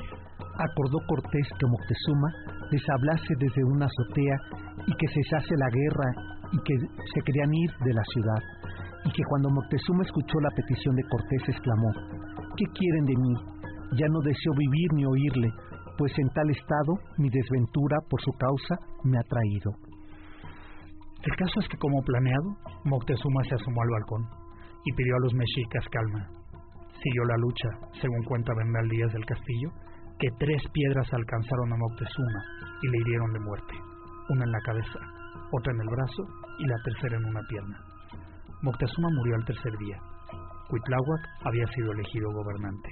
[0.60, 2.30] Acordó Cortés que Moctezuma
[2.72, 4.38] les hablase desde una azotea
[4.88, 6.10] y que cesase la guerra
[6.52, 8.42] y que se querían ir de la ciudad,
[9.06, 12.25] y que cuando Moctezuma escuchó la petición de Cortés exclamó,
[12.58, 13.34] ¿Qué quieren de mí?
[14.00, 15.52] Ya no deseo vivir ni oírle,
[15.98, 19.72] pues en tal estado mi desventura por su causa me ha traído.
[21.22, 24.24] El caso es que como planeado, Moctezuma se asomó al balcón
[24.86, 26.30] y pidió a los mexicas calma.
[27.04, 29.70] Siguió la lucha, según cuenta Bernal Díaz del Castillo,
[30.18, 32.42] que tres piedras alcanzaron a Moctezuma
[32.84, 33.76] y le hirieron de muerte,
[34.30, 35.00] una en la cabeza,
[35.52, 36.24] otra en el brazo
[36.60, 37.78] y la tercera en una pierna.
[38.62, 40.00] Moctezuma murió al tercer día,
[40.70, 42.90] Cuitláhuac había sido elegido gobernante.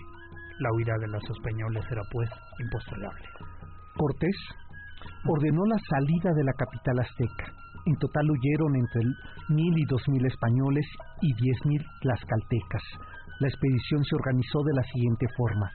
[0.60, 3.28] La huida de los españoles era pues impostergable.
[3.98, 4.38] Cortés
[5.26, 7.46] ordenó la salida de la capital azteca.
[7.86, 9.02] En total huyeron entre
[9.50, 10.86] mil y dos mil españoles
[11.22, 12.84] y diez mil tlaxcaltecas.
[13.40, 15.68] La expedición se organizó de la siguiente forma.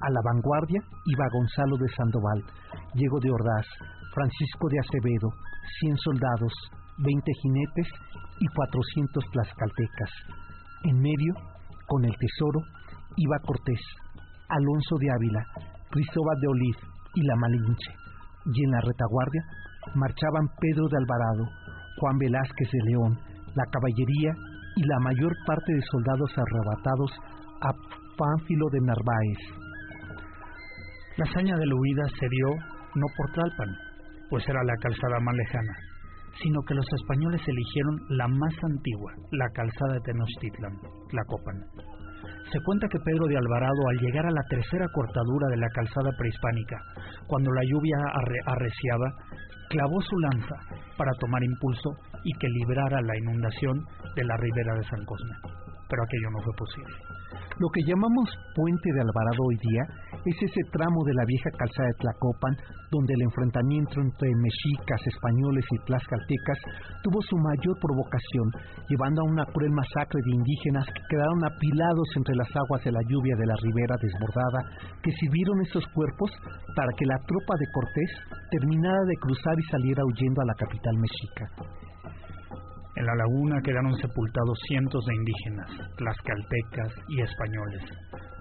[0.00, 2.40] A la vanguardia iba Gonzalo de Sandoval,
[2.94, 3.66] Diego de Ordaz,
[4.14, 5.28] Francisco de Acevedo,
[5.80, 6.54] cien soldados,
[6.98, 7.88] veinte jinetes
[8.38, 10.10] y cuatrocientos tlaxcaltecas.
[10.84, 11.34] En medio,
[11.86, 12.60] con el tesoro,
[13.16, 13.80] iba Cortés,
[14.48, 15.44] Alonso de Ávila,
[15.90, 16.76] Cristóbal de Oliv
[17.14, 17.92] y la Malinche.
[18.46, 19.42] Y en la retaguardia
[19.94, 21.44] marchaban Pedro de Alvarado,
[21.98, 23.18] Juan Velázquez de León,
[23.54, 24.32] la caballería
[24.76, 27.10] y la mayor parte de soldados arrebatados
[27.60, 27.70] a
[28.16, 29.62] Pánfilo de Narváez.
[31.16, 32.48] La hazaña de la huida se dio
[32.94, 33.68] no por Tlalpan,
[34.30, 35.74] pues era la calzada más lejana,
[36.40, 40.78] sino que los españoles eligieron la más antigua, la calzada de Tenochtitlan,
[41.12, 41.58] la Copan.
[42.52, 46.10] Se cuenta que Pedro de Alvarado, al llegar a la tercera cortadura de la calzada
[46.18, 46.78] prehispánica,
[47.26, 47.96] cuando la lluvia
[48.46, 49.08] arreciaba,
[49.68, 50.56] clavó su lanza
[50.96, 51.90] para tomar impulso
[52.24, 55.71] y que librara la inundación de la ribera de San Cosme.
[55.92, 56.96] Pero aquello no fue posible.
[57.60, 58.24] Lo que llamamos
[58.56, 59.84] Puente de Alvarado hoy día
[60.24, 62.56] es ese tramo de la vieja calzada de Tlacopan
[62.88, 66.60] donde el enfrentamiento entre mexicas, españoles y tlaxcaltecas
[67.04, 68.48] tuvo su mayor provocación,
[68.88, 73.04] llevando a una cruel masacre de indígenas que quedaron apilados entre las aguas de la
[73.08, 74.60] lluvia de la ribera desbordada,
[75.04, 76.32] que sirvieron esos cuerpos
[76.76, 78.12] para que la tropa de Cortés
[78.48, 81.91] terminara de cruzar y saliera huyendo a la capital mexica.
[82.94, 87.82] En la laguna quedaron sepultados cientos de indígenas, tlaxcaltecas y españoles.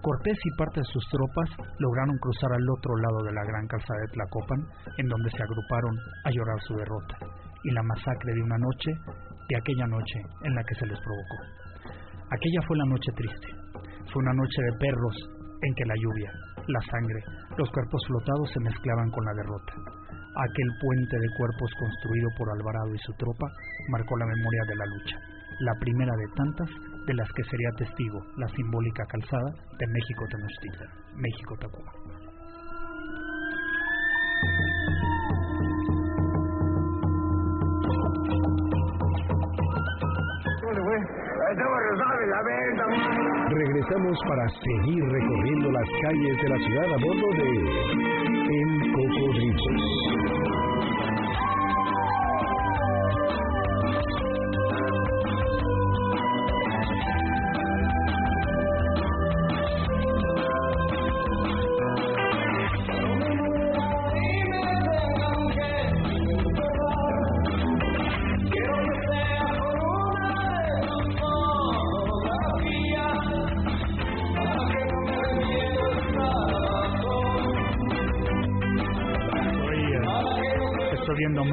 [0.01, 3.99] Cortés y parte de sus tropas lograron cruzar al otro lado de la gran calzada
[4.01, 4.61] de Tlacopan,
[4.97, 7.17] en donde se agruparon a llorar su derrota
[7.63, 8.91] y la masacre de una noche,
[9.47, 11.37] de aquella noche en la que se les provocó.
[12.31, 13.47] Aquella fue la noche triste.
[14.11, 15.15] Fue una noche de perros
[15.61, 16.31] en que la lluvia,
[16.67, 17.21] la sangre,
[17.57, 20.00] los cuerpos flotados se mezclaban con la derrota.
[20.31, 23.47] Aquel puente de cuerpos construido por Alvarado y su tropa
[23.89, 25.17] marcó la memoria de la lucha,
[25.59, 26.69] la primera de tantas
[27.05, 31.91] de las que sería testigo la simbólica calzada de México Tenochtitlan, México Tacuba.
[43.51, 47.49] Regresamos para seguir recorriendo las calles de la ciudad a bordo de
[48.47, 48.80] El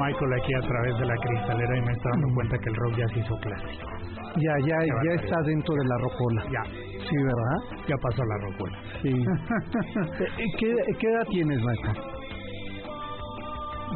[0.09, 2.95] Michael aquí a través de la cristalera y me está dando cuenta que el rock
[2.97, 3.87] ya se hizo clásico.
[4.37, 6.43] Ya, ya, ya está dentro de la rocola.
[6.51, 6.63] Ya.
[6.63, 7.79] Sí, ¿verdad?
[7.87, 8.77] Ya pasó la rocola.
[9.01, 9.13] Sí.
[10.59, 11.97] ¿Qué, ¿Qué edad tienes, Michael?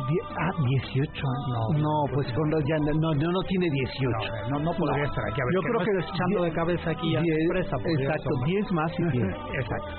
[0.10, 4.10] Die- ah, 18 No, No, pues con los ya no, no, no tiene 18.
[4.50, 5.42] No, no, no podría estar aquí.
[5.42, 7.76] A ver, Yo que creo no que echando de cabeza aquí a la diez- empresa,
[7.86, 8.46] Exacto, eso, ¿no?
[8.46, 9.34] 10 más si tiene.
[9.62, 9.92] Exacto.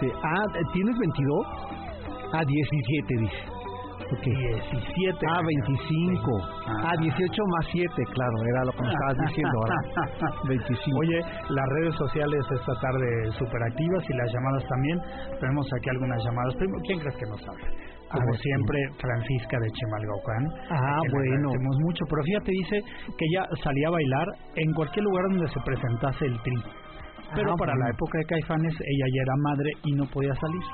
[0.00, 0.06] Sí.
[0.22, 1.46] Ah, ¿tienes 22?
[2.32, 3.57] Ah, 17 dice.
[4.08, 4.24] Ok.
[4.24, 5.26] 17.
[5.28, 6.40] Ah, 25.
[6.66, 6.92] Ah.
[6.92, 10.32] Ah, 18 más 7, claro, era lo que me estabas diciendo ahora.
[10.48, 10.98] 25.
[10.98, 11.18] Oye,
[11.50, 14.98] las redes sociales esta tarde súper activas y las llamadas también.
[15.40, 16.54] Tenemos aquí algunas llamadas.
[16.56, 17.68] Primero, ¿quién crees que nos habla?
[18.08, 20.44] Como ver, siempre, Francisca de Chimalgaucán.
[20.72, 21.52] Ah, bueno.
[21.52, 22.02] agradecemos mucho.
[22.08, 26.40] Pero fíjate, dice que ella salía a bailar en cualquier lugar donde se presentase el
[26.40, 26.56] tri.
[27.36, 27.84] Pero Ah, para bueno.
[27.84, 30.64] la época de Caifanes, ella ya era madre y no podía salir.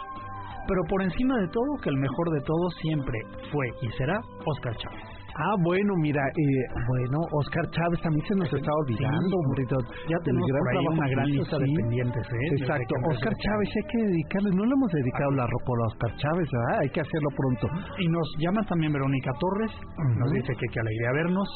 [0.66, 3.18] Pero por encima de todo, que el mejor de todos siempre
[3.52, 5.14] fue y será Oscar Chávez.
[5.36, 9.64] Ah, bueno, mira, eh, bueno, Oscar Chávez también se nos está olvidando, Sí.
[10.06, 11.74] Ya tenemos gran por ahí una gran lista de sí.
[11.74, 12.54] pendientes, ¿eh?
[12.62, 16.48] Exacto, Oscar Chávez, hay que dedicarle, no le hemos dedicado la ropa a Oscar Chávez,
[16.52, 16.78] ¿verdad?
[16.82, 17.66] Hay que hacerlo pronto.
[17.98, 19.72] Y nos llama también Verónica Torres,
[20.22, 21.48] nos dice que qué alegría vernos,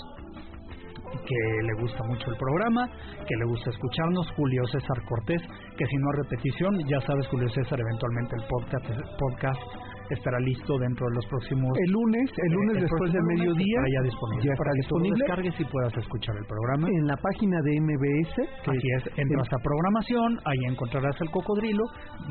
[1.10, 2.88] que le gusta mucho el programa,
[3.26, 5.42] que le gusta escucharnos, Julio César Cortés,
[5.76, 8.86] que si no repetición, ya sabes Julio César, eventualmente el podcast,
[9.18, 11.70] podcast estará listo dentro de los próximos...
[11.84, 15.18] El lunes, el lunes el después del mediodía, ya disponible, ya para que tú disponible
[15.24, 16.88] descargues y puedas escuchar el programa.
[16.88, 18.34] en la página de MBS.
[18.64, 21.84] que Así es, entras a programación, ahí encontrarás el cocodrilo,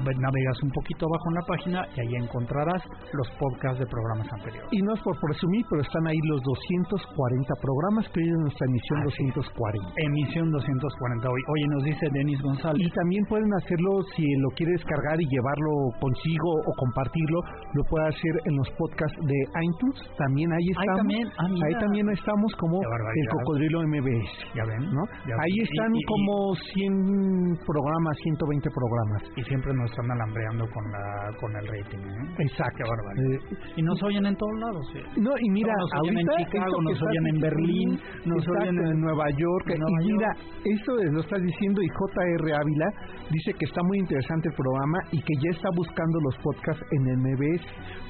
[0.05, 2.81] ve- navegas un poquito abajo en la página y ahí encontrarás
[3.13, 4.69] los podcasts de programas anteriores.
[4.71, 8.65] Y no es por presumir, pero están ahí los 240 programas que hoy es nuestra
[8.67, 9.35] emisión Así es.
[9.35, 9.93] 240.
[10.07, 11.41] Emisión 240 hoy.
[11.53, 12.79] Oye, nos dice Denis González.
[12.81, 17.39] Y también pueden hacerlo si lo quiere descargar y llevarlo consigo o compartirlo,
[17.73, 19.99] lo puede hacer en los podcasts de iTunes.
[20.17, 20.97] También ahí estamos.
[20.97, 24.31] también, ah, ahí también estamos como el cocodrilo MBS.
[24.55, 25.03] Ya ven, ¿no?
[25.27, 25.67] Ya Ahí ven.
[25.67, 29.21] están Y- y- como 100 programas, 120 programas.
[29.35, 31.03] Y, siempre nos están alambreando con la
[31.39, 31.99] con el rating.
[32.03, 32.43] ¿eh?
[32.47, 32.77] Exacto.
[32.77, 33.51] Qué barbaridad.
[33.51, 34.85] Eh, Y nos oyen en todos lados.
[34.95, 35.03] ¿eh?
[35.17, 37.89] No, y mira, nos oyen en ahorita Chicago, nos oyen en Berlín,
[38.25, 39.65] nos exacto, oyen en- Nueva York.
[39.69, 40.65] en Nueva y mira, York.
[40.65, 42.87] eso es- lo estás diciendo y JR Ávila
[43.31, 47.03] dice que está muy interesante el programa y que ya está buscando los podcasts en
[47.21, 47.56] MBS.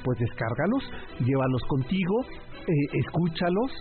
[0.04, 0.84] Pues descárgalos,
[1.20, 2.16] llévalos contigo,
[2.68, 3.72] eh, escúchalos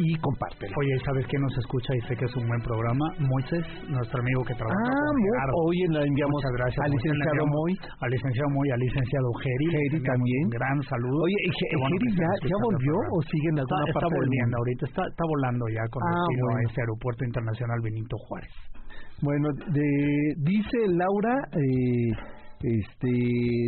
[0.00, 0.74] y compártelos.
[0.80, 3.04] Oye, ¿sabes quién nos escucha y sé que es un buen programa?
[3.20, 5.52] Moisés, nuestro amigo que trabaja Ah, con Gerardo.
[5.64, 6.80] hoy le enviamos Muchas gracias.
[6.84, 7.72] al licenciado Moy.
[8.00, 9.66] Al licenciado Moy, al licenciado Geri.
[9.70, 10.42] Geri también.
[10.44, 11.18] Un gran saludo.
[11.22, 14.14] Oye, ¿y Qué Ge- bueno Geri ya, volvió o sigue en Está, alguna está parte
[14.14, 16.58] del volviendo ahorita, está, está volando ya con Ah, destino bueno.
[16.58, 18.54] a este aeropuerto internacional Benito Juárez.
[19.22, 19.88] Bueno, de,
[20.42, 22.10] dice Laura eh,
[22.64, 23.12] este,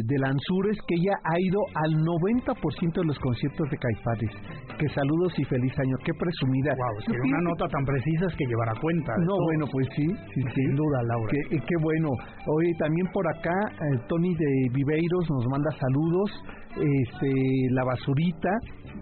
[0.09, 2.49] de Lanzures que ella ha ido al 90%
[2.97, 4.33] de los conciertos de Caifanes.
[4.79, 5.97] Que saludos y feliz año.
[6.05, 6.73] Qué presumida.
[6.73, 9.13] Wow, Yo una pienso- nota tan precisa es que llevará cuenta.
[9.25, 10.51] No, bueno, pues sí, sí, sí.
[10.57, 11.29] Sin duda, Laura.
[11.31, 12.09] Qué, qué bueno.
[12.57, 16.31] Oye, también por acá, eh, Tony de Viveiros nos manda saludos.
[16.77, 17.31] Este,
[17.73, 18.51] La Basurita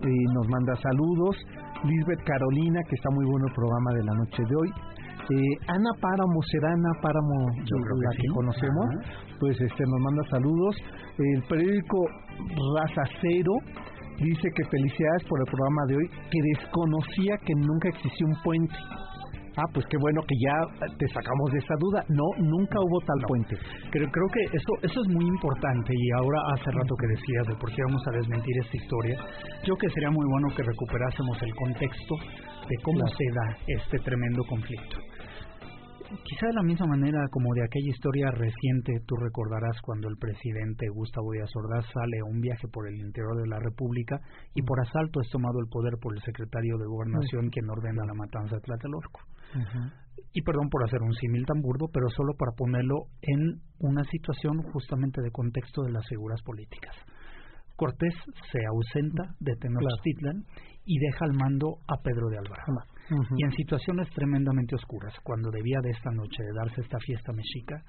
[0.02, 1.36] eh, nos manda saludos.
[1.84, 4.70] Lisbeth Carolina, que está muy bueno el programa de la noche de hoy.
[5.24, 8.34] Eh, Ana Páramo, será Ana Páramo Yo creo la que que sí.
[8.34, 8.86] conocemos.
[9.40, 10.76] Pues este nos manda saludos.
[11.18, 11.98] El periódico
[12.76, 13.52] Raza Cero
[14.18, 18.74] dice que felicidades por el programa de hoy, que desconocía que nunca existió un puente.
[19.56, 22.02] Ah, pues qué bueno que ya te sacamos de esa duda.
[22.08, 23.54] No, nunca hubo tal puente.
[23.90, 27.54] Creo, creo que eso, eso es muy importante y ahora hace rato que decías de
[27.54, 29.16] por qué vamos a desmentir esta historia,
[29.62, 32.14] yo que sería muy bueno que recuperásemos el contexto
[32.66, 33.14] de cómo Claro.
[33.14, 33.46] se da
[33.78, 34.96] este tremendo conflicto.
[36.22, 40.86] Quizá de la misma manera como de aquella historia reciente, tú recordarás cuando el presidente
[40.88, 44.20] Gustavo Díaz Ordaz sale a un viaje por el interior de la República
[44.54, 48.14] y por asalto es tomado el poder por el secretario de Gobernación quien ordena la
[48.14, 49.20] matanza de Tlatelolco.
[50.32, 54.62] Y perdón por hacer un símil tan burdo, pero solo para ponerlo en una situación
[54.72, 56.94] justamente de contexto de las figuras políticas.
[57.76, 58.14] Cortés
[58.52, 60.44] se ausenta de Tenochtitlan
[60.86, 62.80] y deja al mando a Pedro de Alvarado.
[63.36, 67.82] Y en situaciones tremendamente oscuras, cuando debía de esta noche de darse esta fiesta mexica,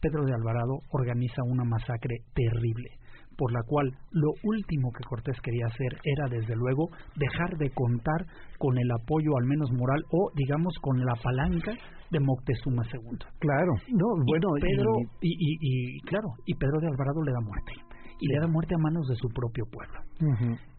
[0.00, 2.90] Pedro de Alvarado organiza una masacre terrible,
[3.38, 8.26] por la cual lo último que Cortés quería hacer era, desde luego, dejar de contar
[8.58, 11.72] con el apoyo, al menos moral, o digamos con la palanca
[12.10, 13.18] de Moctezuma II.
[13.38, 14.90] Claro, no, bueno, y Pedro,
[15.22, 17.72] y- y, claro, y Pedro de Alvarado le da muerte,
[18.20, 20.00] y le da muerte a manos de su propio pueblo.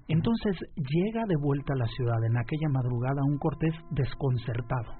[0.08, 4.94] Entonces llega de vuelta a la ciudad en aquella madrugada un Cortés desconcertado.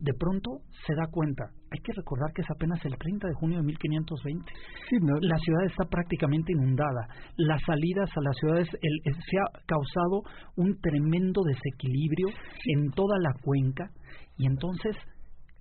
[0.00, 3.58] De pronto se da cuenta, hay que recordar que es apenas el 30 de junio
[3.58, 4.52] de 1520.
[4.88, 7.08] Sí, no, La ciudad está prácticamente inundada.
[7.36, 10.22] Las salidas a las ciudades el- el- se ha causado
[10.56, 12.28] un tremendo desequilibrio
[12.66, 13.90] en toda la cuenca
[14.36, 14.94] y entonces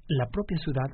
[0.07, 0.89] la propia ciudad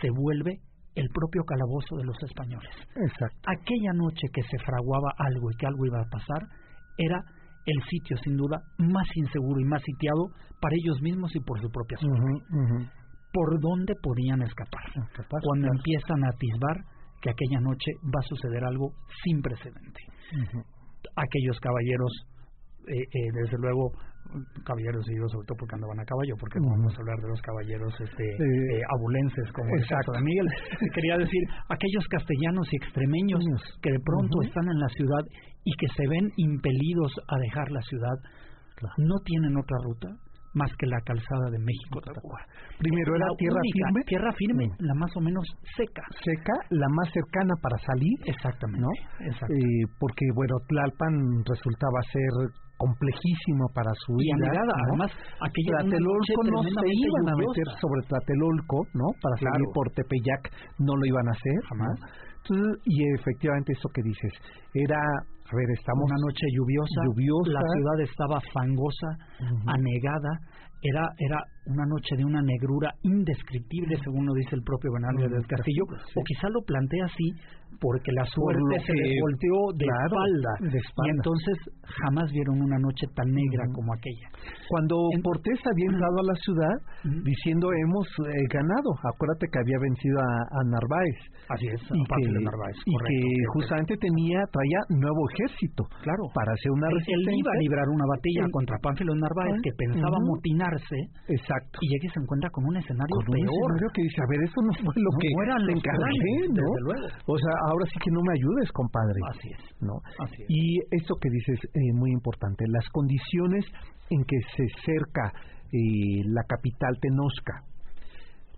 [0.00, 0.58] se vuelve
[0.96, 3.38] el propio calabozo de los españoles exacto.
[3.46, 6.42] aquella noche que se fraguaba algo y que algo iba a pasar,
[6.98, 7.22] era
[7.66, 10.28] el sitio sin duda más inseguro y más sitiado
[10.60, 12.90] para ellos mismos y por su propia suerte.
[13.32, 14.82] ¿Por dónde podían escapar?
[15.42, 16.76] Cuando empiezan a atisbar
[17.20, 20.00] que aquella noche va a suceder algo sin precedente.
[21.16, 22.12] Aquellos caballeros,
[22.88, 23.92] eh, eh, desde luego,
[24.64, 27.40] caballeros y sobre todo porque andaban a caballo, porque no vamos a hablar de los
[27.42, 30.48] caballeros este, eh, abulenses como el caso de Miguel.
[30.94, 33.42] Quería decir, aquellos castellanos y extremeños
[33.82, 35.24] que de pronto están en la ciudad
[35.64, 38.16] y que se ven impelidos a dejar la ciudad,
[38.96, 40.08] no tienen otra ruta
[40.54, 42.00] más que la calzada de México
[42.78, 44.02] Primero era tierra firme.
[44.06, 45.44] Tierra firme, la más o menos
[45.76, 46.02] seca.
[46.24, 48.18] Seca, la más cercana para salir.
[48.26, 48.80] Exactamente.
[48.80, 48.90] ¿no?
[49.20, 52.50] Eh, porque, bueno, Tlalpan resultaba ser
[52.80, 54.40] complejísimo para su vida.
[54.40, 54.56] Y
[54.88, 59.12] además, Tlatelolco no se iban a meter sobre Tlatelolco, ¿no?
[59.20, 60.48] Para salir por Tepeyac
[60.80, 61.58] no lo iban a hacer.
[61.68, 61.96] Jamás.
[62.84, 64.32] y efectivamente eso que dices,
[64.72, 67.58] era a ver, estamos una noche lluviosa, lluviosa.
[67.58, 69.10] la ciudad estaba fangosa,
[69.66, 70.32] anegada,
[70.80, 75.46] era era una noche de una negrura indescriptible, según lo dice el propio Bernardo del
[75.46, 77.26] Castillo, o quizá lo plantea así
[77.80, 81.56] porque la suerte se le volteó de, espalda, y entonces
[82.04, 84.28] jamás vieron una noche tan negra como aquella.
[84.68, 86.76] Cuando en, Cortés había entrado a la ciudad
[87.24, 91.18] diciendo hemos eh, ganado, acuérdate que había vencido a, Narváez.
[91.48, 93.18] Así es, y que, Narváez, y que
[93.56, 97.32] justamente tenía traía nuevo ejército, claro, para hacer una resistencia.
[97.32, 100.98] Él iba a librar una batalla contra Pánfilo Narváez que pensaba motinarse.
[101.32, 101.80] Exacto.
[101.80, 103.40] Y y se encuentra con un escenario con peor.
[103.40, 106.66] Un escenario que dice, a ver, eso no fue lo que eran encargué, ¿no?
[106.84, 107.06] Luego.
[107.26, 109.20] O sea, ahora sí que no me ayudes, compadre.
[109.30, 109.82] Así es.
[109.82, 110.00] ¿no?
[110.18, 110.50] Así es.
[110.50, 113.64] Y esto que dices es eh, muy importante, las condiciones
[114.10, 115.32] en que se cerca
[115.72, 117.62] eh, la capital Tenosca,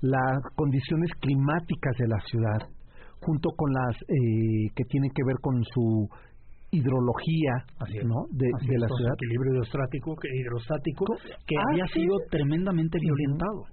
[0.00, 2.68] las condiciones climáticas de la ciudad,
[3.20, 6.08] junto con las eh, que tienen que ver con su
[6.72, 7.52] hidrología
[8.04, 8.24] ¿no?
[8.32, 9.12] de, de la ciudad.
[9.14, 11.04] equilibrio hidrostático, que, hidrostático,
[11.46, 13.66] que había sido tremendamente violentado.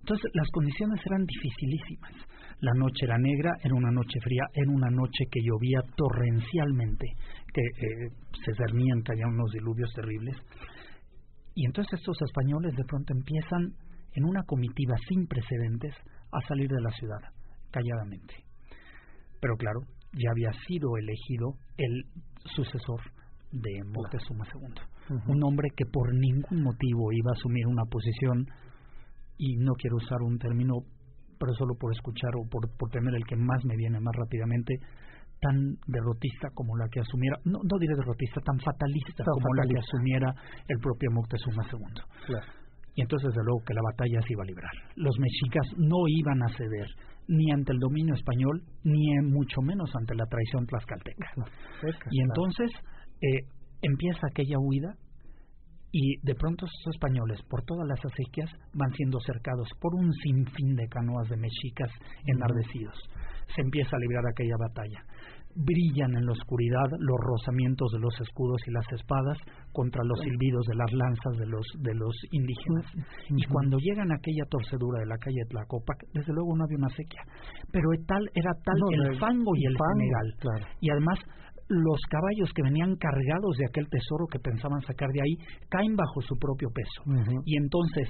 [0.00, 2.12] Entonces, las condiciones eran dificilísimas.
[2.60, 7.06] La noche era negra, era una noche fría, era una noche que llovía torrencialmente,
[7.54, 8.10] que eh,
[8.44, 10.36] se cernían, caían unos diluvios terribles.
[11.54, 13.74] Y entonces estos españoles de pronto empiezan,
[14.14, 15.94] en una comitiva sin precedentes,
[16.32, 17.20] a salir de la ciudad,
[17.70, 18.34] calladamente.
[19.40, 19.80] Pero claro,
[20.12, 22.04] ya había sido elegido el
[22.54, 23.00] sucesor
[23.52, 28.46] de Moctezuma II, un hombre que por ningún motivo iba a asumir una posición,
[29.38, 30.82] y no quiero usar un término,
[31.38, 34.74] pero solo por escuchar o por, por tener el que más me viene más rápidamente,
[35.40, 39.78] tan derrotista como la que asumiera, no, no diré derrotista, tan fatalista como la que
[39.78, 40.34] asumiera
[40.66, 42.34] el propio Moctezuma II.
[42.94, 44.72] Y entonces, desde luego, que la batalla se iba a librar.
[44.96, 46.88] Los mexicas no iban a ceder
[47.28, 51.30] ni ante el dominio español, ni mucho menos ante la traición tlaxcalteca.
[52.10, 52.70] y entonces
[53.20, 53.46] eh,
[53.82, 54.96] empieza aquella huida
[55.92, 60.76] y de pronto esos españoles, por todas las acequias, van siendo cercados por un sinfín
[60.76, 61.90] de canoas de mexicas
[62.26, 62.94] enardecidos.
[63.54, 65.02] Se empieza a librar aquella batalla.
[65.56, 69.38] Brillan en la oscuridad los rozamientos de los escudos y las espadas
[69.72, 72.84] contra los silbidos de las lanzas de los de los indígenas.
[73.30, 76.94] Y cuando llegan a aquella torcedura de la calle Tlacopac, desde luego no había una
[76.94, 77.22] sequía,
[77.72, 81.18] pero tal era tal el fango y el fango, Y además
[81.68, 85.36] los caballos que venían cargados de aquel tesoro que pensaban sacar de ahí
[85.68, 87.02] caen bajo su propio peso.
[87.44, 88.08] Y entonces,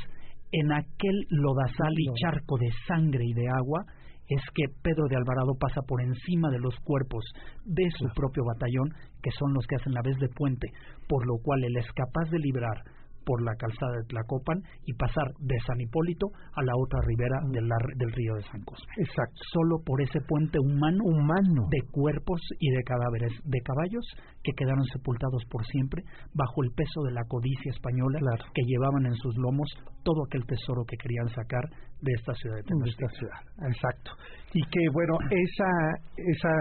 [0.53, 3.85] en aquel lodazal y charco de sangre y de agua,
[4.29, 7.25] es que Pedro de Alvarado pasa por encima de los cuerpos
[7.65, 8.91] de su propio batallón,
[9.23, 10.69] que son los que hacen la vez de puente,
[11.09, 12.85] por lo cual él es capaz de librar
[13.29, 17.69] por la calzada de Tlacopan y pasar de San Hipólito a la otra ribera del,
[17.69, 18.89] del río de San Cosme.
[18.97, 19.37] Exacto.
[19.53, 24.01] Solo por ese puente humano, humano de cuerpos y de cadáveres de caballos
[24.43, 28.17] que quedaron sepultados por siempre bajo el peso de la codicia española
[28.55, 29.69] que llevaban en sus lomos
[30.03, 31.69] todo aquel tesoro que querían sacar
[32.01, 33.45] de esta ciudad de esta ciudad.
[33.69, 34.13] Exacto.
[34.55, 35.69] Y que bueno, esa
[36.17, 36.53] esa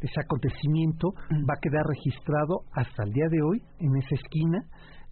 [0.00, 1.10] ese acontecimiento
[1.48, 4.58] va a quedar registrado hasta el día de hoy en esa esquina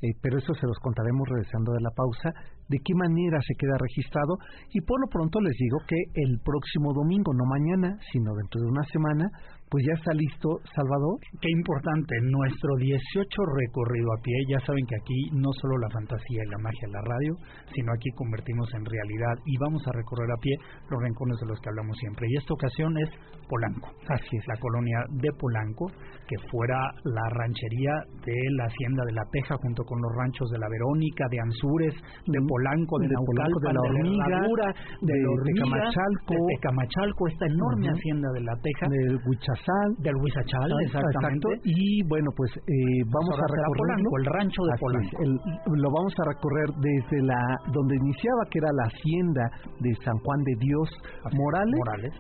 [0.03, 2.33] eh, pero eso se los contaremos regresando de la pausa,
[2.69, 4.37] de qué manera se queda registrado.
[4.73, 8.69] Y por lo pronto les digo que el próximo domingo, no mañana, sino dentro de
[8.69, 9.31] una semana,
[9.71, 11.19] pues ya está listo Salvador.
[11.41, 16.43] Qué importante, nuestro 18 recorrido a pie, ya saben que aquí no solo la fantasía
[16.45, 17.33] y la magia de la radio,
[17.75, 20.55] sino aquí convertimos en realidad y vamos a recorrer a pie
[20.91, 22.27] los rincones de los que hablamos siempre.
[22.31, 23.11] Y esta ocasión es
[23.49, 23.91] Polanco.
[24.09, 24.47] Así es.
[24.47, 25.87] La colonia de Polanco,
[26.27, 27.95] que fuera la ranchería
[28.27, 31.95] de la hacienda de La Teja junto con los ranchos de La Verónica, de Anzures,
[32.27, 38.29] de Polanco, de, de de La Hormiga, de, de, Camachalco, de, Camachalco, esta enorme hacienda
[38.35, 38.87] de La Teja.
[38.91, 39.19] De
[39.57, 39.89] Casal.
[39.99, 41.49] Del Huizachal, Ah, exactamente.
[41.49, 44.11] exacto, Y bueno, pues eh, vamos a será recorrerlo.
[44.11, 45.17] Polanco, el rancho de Polanco.
[45.25, 45.41] el-
[45.81, 47.41] lo vamos a recorrer desde la
[47.73, 49.45] donde iniciaba, que era la hacienda
[49.81, 50.89] de San Juan de Dios
[51.25, 52.13] Así es, Morales, Morales.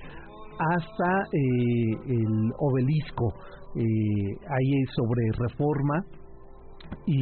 [0.59, 3.29] hasta eh, el obelisco,
[3.77, 6.01] eh, ahí sobre Reforma
[7.07, 7.21] y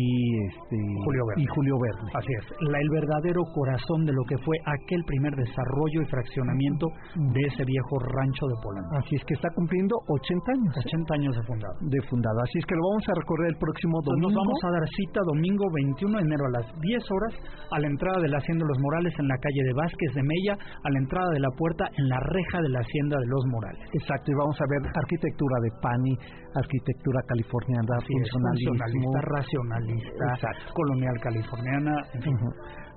[0.49, 1.43] este Julio Verne.
[1.43, 2.11] y Julio Verne.
[2.15, 6.87] Así es, la, el verdadero corazón de lo que fue aquel primer desarrollo y fraccionamiento
[7.35, 8.97] de ese viejo rancho de Polanco.
[8.99, 10.83] Así es que está cumpliendo 80 años ¿eh?
[10.89, 11.75] 80 años de fundado.
[11.81, 12.39] de fundado.
[12.45, 14.29] Así es que lo vamos a recorrer el próximo Entonces domingo.
[14.29, 17.35] nos vamos a dar cita domingo 21 de enero a las 10 horas
[17.71, 20.23] a la entrada de la Hacienda de los Morales en la calle de Vázquez de
[20.25, 23.45] Mella, a la entrada de la puerta en la reja de la Hacienda de los
[23.53, 23.85] Morales.
[23.93, 26.15] Exacto, y vamos a ver arquitectura de Pani,
[26.55, 28.71] arquitectura californiana, es, funcionalismo.
[28.75, 29.21] funcionalista,
[29.55, 30.75] racionalista, Exacto.
[30.75, 32.37] colonial californiana, en fin.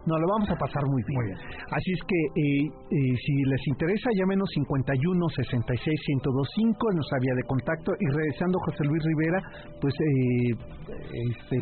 [0.06, 1.20] No, lo vamos a pasar muy bien.
[1.20, 1.40] Muy bien.
[1.70, 7.36] Así es que eh, eh, si les interesa, llámenos 51 66 1025 en nuestra vía
[7.36, 9.40] de contacto y regresando José Luis Rivera,
[9.82, 10.56] pues eh,
[11.28, 11.58] este,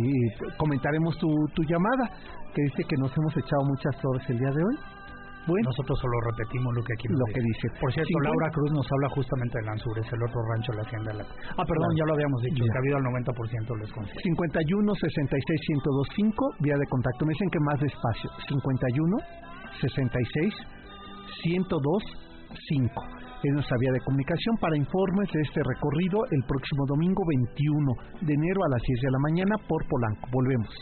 [0.57, 2.13] comentaremos tu, tu llamada,
[2.53, 4.94] que dice que nos hemos echado muchas horas el día de hoy.
[5.45, 7.65] Bueno, Nosotros solo repetimos lo que aquí nos lo que dice.
[7.79, 8.29] Por cierto, 50.
[8.29, 11.09] Laura Cruz nos habla justamente de Lanzures, el otro rancho de la hacienda.
[11.13, 12.71] de la- Ah, perdón, ya lo habíamos dicho, Ya.
[12.71, 14.21] que ha habido al 90% les consigue.
[14.25, 17.25] 51 66 1025 vía de contacto.
[17.25, 18.29] Me dicen que más despacio.
[18.49, 19.17] 51
[19.81, 20.53] 66
[21.45, 23.01] 1025
[23.43, 28.33] es nuestra vía de comunicación para informes de este recorrido el próximo domingo 21 de
[28.33, 30.25] enero a las 10 de la mañana por Polanco.
[30.31, 30.73] Volvemos.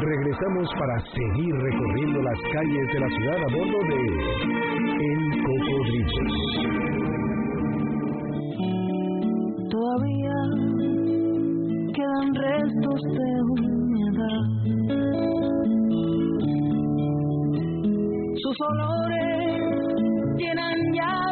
[0.00, 4.00] Regresamos para seguir recorriendo las calles de la ciudad a bordo de
[4.98, 6.24] El Cocodrilo.
[9.70, 10.36] Todavía
[11.94, 14.44] quedan restos de humedad.
[18.42, 19.62] Sus olores
[20.38, 21.31] llenan ya.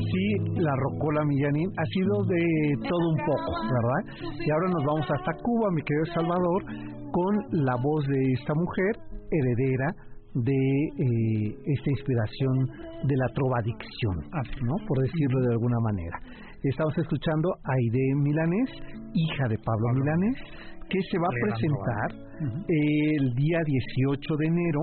[0.00, 4.34] Sí, la Rocola Millanín ha sido de todo un poco, ¿verdad?
[4.40, 6.64] Y ahora nos vamos hasta Cuba, mi querido Salvador,
[7.12, 8.96] con la voz de esta mujer,
[9.30, 9.94] heredera
[10.34, 12.66] de eh, esta inspiración
[13.04, 14.16] de la trovadicción,
[14.62, 14.76] ¿no?
[14.86, 16.18] Por decirlo de alguna manera.
[16.62, 18.70] Estamos escuchando a Aide Milanés,
[19.14, 20.36] hija de Pablo Milanés,
[20.88, 22.10] que se va a presentar
[22.68, 24.80] el día 18 de enero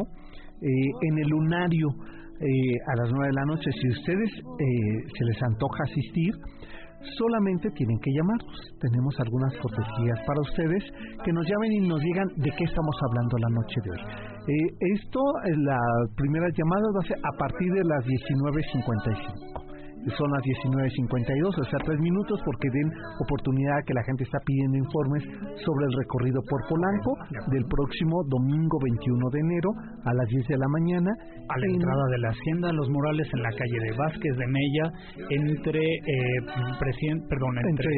[0.61, 0.68] eh,
[1.01, 1.88] en el Lunario
[2.40, 3.70] eh, a las 9 de la noche.
[3.82, 6.34] Si ustedes eh, se les antoja asistir,
[7.18, 8.58] solamente tienen que llamarnos.
[8.80, 10.84] Tenemos algunas cortesías para ustedes
[11.24, 14.02] que nos llamen y nos digan de qué estamos hablando la noche de hoy.
[14.48, 15.80] Eh, esto, eh, la
[16.16, 19.66] primera llamada va a ser a partir de las 19.55
[20.16, 22.89] son las 19.52, o sea, tres minutos porque den
[23.24, 25.24] oportunidad a que la gente está pidiendo informes
[25.66, 27.12] sobre el recorrido por Polanco
[27.51, 29.70] del próximo domingo 21 de enero
[30.05, 31.12] a las 10 de la mañana.
[31.49, 34.47] A la en- entrada de la Hacienda los Morales en la calle de Vázquez de
[34.47, 34.86] Mella,
[35.32, 36.39] entre, eh,
[36.80, 37.95] presiden- perdón, entre, entre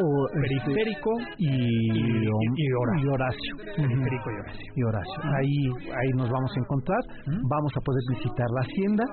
[0.00, 3.04] o, este, Periférico y, y- y Horacio.
[3.04, 3.52] y Horacio.
[3.76, 4.72] Periférico y Horacio.
[4.76, 5.18] y Horacio.
[5.24, 5.58] Ahí,
[5.90, 9.04] ahí nos vamos a encontrar, vamos a poder visitar la hacienda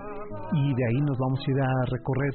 [0.54, 2.31] y de ahí nos vamos a ir a recorrer.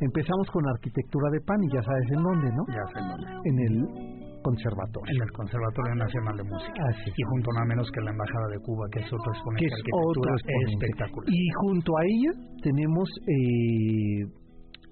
[0.00, 2.64] Empezamos con arquitectura de pan y ya sabes en dónde, ¿no?
[2.68, 3.28] Ya sé en dónde.
[3.44, 5.12] En el conservatorio.
[5.14, 6.80] En el Conservatorio Nacional de Música.
[6.88, 7.18] Así es.
[7.18, 9.76] Y junto nada menos que la Embajada de Cuba, que es otro exponente que es
[9.76, 10.30] arquitectura
[10.72, 11.28] espectacular.
[11.28, 12.32] Y junto a ella
[12.62, 14.24] tenemos eh,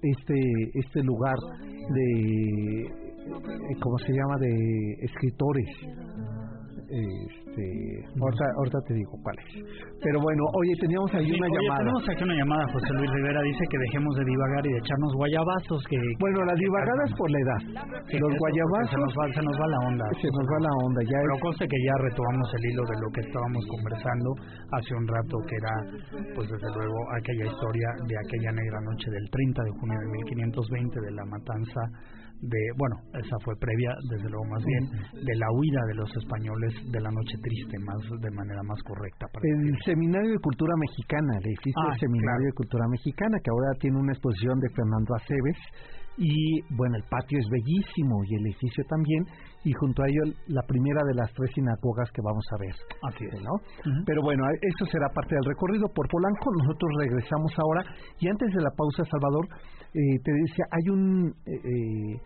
[0.01, 0.39] este
[0.73, 1.37] este lugar
[1.89, 4.37] de eh, ¿cómo se llama?
[4.39, 5.69] de escritores.
[7.49, 7.65] Este,
[8.21, 9.49] ahorita, ahorita te digo cuál es.
[10.05, 11.79] Pero bueno, oye, teníamos ahí Sí, una oye, llamada.
[11.81, 15.11] tenemos aquí una llamada, José Luis Rivera dice que dejemos de divagar y de echarnos
[15.17, 15.97] guayabazos, que...
[16.19, 17.61] Bueno, las divagadas por la edad.
[18.05, 20.05] Sí, Los guayabazos Se nos, va, se nos va la onda.
[20.21, 20.99] se nos va la onda.
[21.09, 24.27] Ya Pero es- conste que ya retomamos el hilo de lo que estábamos conversando
[24.77, 25.73] hace un rato, que era,
[26.37, 31.01] pues desde luego, aquella historia de aquella negra noche del 30 de junio de 1520
[31.01, 31.81] de la matanza
[32.41, 34.83] de, bueno, esa fue previa, desde luego más bien,
[35.25, 39.27] de la huida de los españoles de la noche triste, más de manera más correcta.
[39.33, 42.45] Para el Seminario de Cultura Mexicana, Ah, el Seminario claro.
[42.45, 45.57] de Cultura Mexicana, que ahora tiene una exposición de Fernando Aceves
[46.19, 49.23] y bueno, el patio es bellísimo y el edificio también
[49.63, 52.75] y junto a ello la primera de las tres sinagogas que vamos a ver.
[53.07, 53.41] Así es.
[53.41, 53.55] ¿no?
[54.05, 56.51] Pero bueno, eso será parte del recorrido por Polanco.
[56.59, 57.83] Nosotros regresamos ahora
[58.19, 59.47] y antes de la pausa, Salvador,
[59.93, 61.33] eh, te decía, hay un...
[61.45, 62.21] Eh,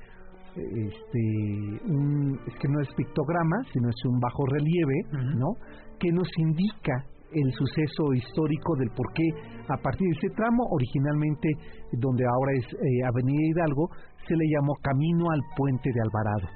[0.56, 4.94] este un, es que no es pictograma sino es un bajo relieve
[5.36, 5.56] no
[5.98, 6.94] que nos indica
[7.34, 9.24] el suceso histórico del por qué
[9.68, 11.50] a partir de ese tramo, originalmente
[11.94, 13.90] donde ahora es eh, Avenida Hidalgo,
[14.28, 16.48] se le llamó Camino al Puente de Alvarado.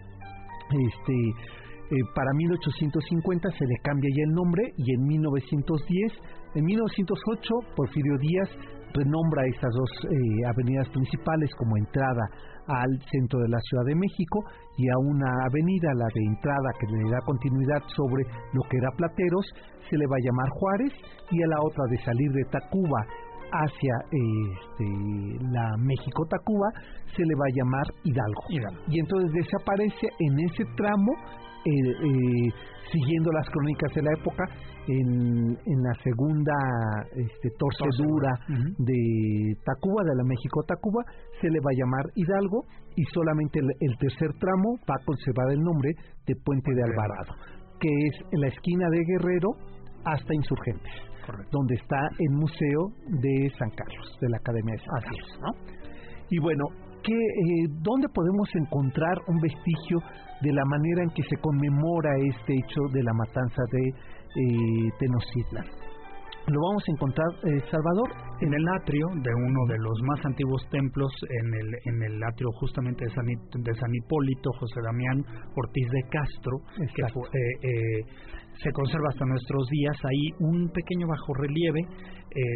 [0.67, 1.15] Este,
[1.95, 6.13] eh, para 1850 se le cambia ya el nombre y en 1910,
[6.55, 8.49] en 1908 Porfirio Díaz
[8.93, 12.23] renombra estas dos eh, avenidas principales como entrada
[12.67, 14.43] al centro de la Ciudad de México
[14.77, 18.23] y a una avenida, la de entrada que le da continuidad sobre
[18.53, 19.45] lo que era Plateros,
[19.89, 20.93] se le va a llamar Juárez
[21.31, 23.05] y a la otra de salir de Tacuba
[23.51, 24.85] hacia este,
[25.51, 26.67] la México-Tacuba
[27.15, 28.43] se le va a llamar Hidalgo.
[28.87, 31.13] Y entonces desaparece en ese tramo
[31.65, 32.49] eh, eh,
[32.91, 34.43] siguiendo las crónicas de la época,
[34.87, 36.53] en, en la segunda
[37.15, 38.31] este, torcedura
[38.77, 41.03] de Tacuba, de la México-Tacuba,
[41.41, 42.65] se le va a llamar Hidalgo
[42.95, 45.91] y solamente el, tercer tramo va a conservar el nombre
[46.25, 47.33] de Puente de Alvarado,
[47.79, 49.49] que es en la esquina de Guerrero
[50.05, 50.93] hasta Insurgentes,
[51.51, 52.89] donde está el Museo
[53.21, 55.39] de San Carlos, de la Academia de San Carlos.
[55.41, 55.77] ¿no?
[56.29, 56.65] Y bueno,
[57.03, 59.99] ¿qué, eh, ¿dónde podemos encontrar un vestigio
[60.41, 65.65] de la manera en que se conmemora este hecho de la matanza de eh, Tenochtitlan.
[66.47, 68.07] Lo vamos a encontrar, eh, Salvador,
[68.39, 72.47] en el atrio de uno de los más antiguos templos, en el, en el atrio
[72.61, 75.25] justamente de San, de San Hipólito, José Damián
[75.57, 76.55] Ortiz de Castro,
[76.95, 78.01] que eh, eh,
[78.63, 79.97] se conserva hasta nuestros días.
[80.05, 81.81] Ahí un pequeño bajorrelieve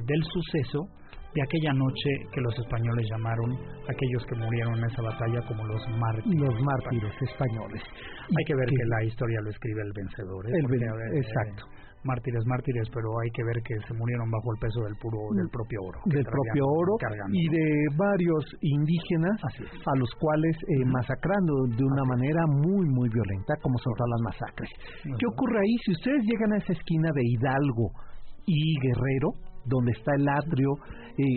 [0.05, 0.87] del suceso
[1.33, 3.55] de aquella noche que los españoles llamaron
[3.87, 6.39] aquellos que murieron en esa batalla como los mártires.
[6.39, 7.81] Los mártires españoles.
[8.27, 10.45] Hay que ver que, la historia lo escribe el vencedor.
[10.47, 10.51] ¿eh?
[10.59, 11.65] El exacto.
[11.67, 15.19] Eh, mártires, mártires, pero hay que ver que se murieron bajo el peso del puro
[15.37, 15.99] del propio oro.
[16.05, 16.93] Del propio oro
[17.31, 19.37] y de varios indígenas
[19.85, 24.21] a los cuales eh, masacrando de una manera muy, muy violenta, como son todas las
[24.33, 24.69] masacres.
[25.03, 25.75] ¿Qué ocurre ahí?
[25.85, 27.91] Si ustedes llegan a esa esquina de Hidalgo
[28.47, 30.69] y Guerrero, donde está el atrio,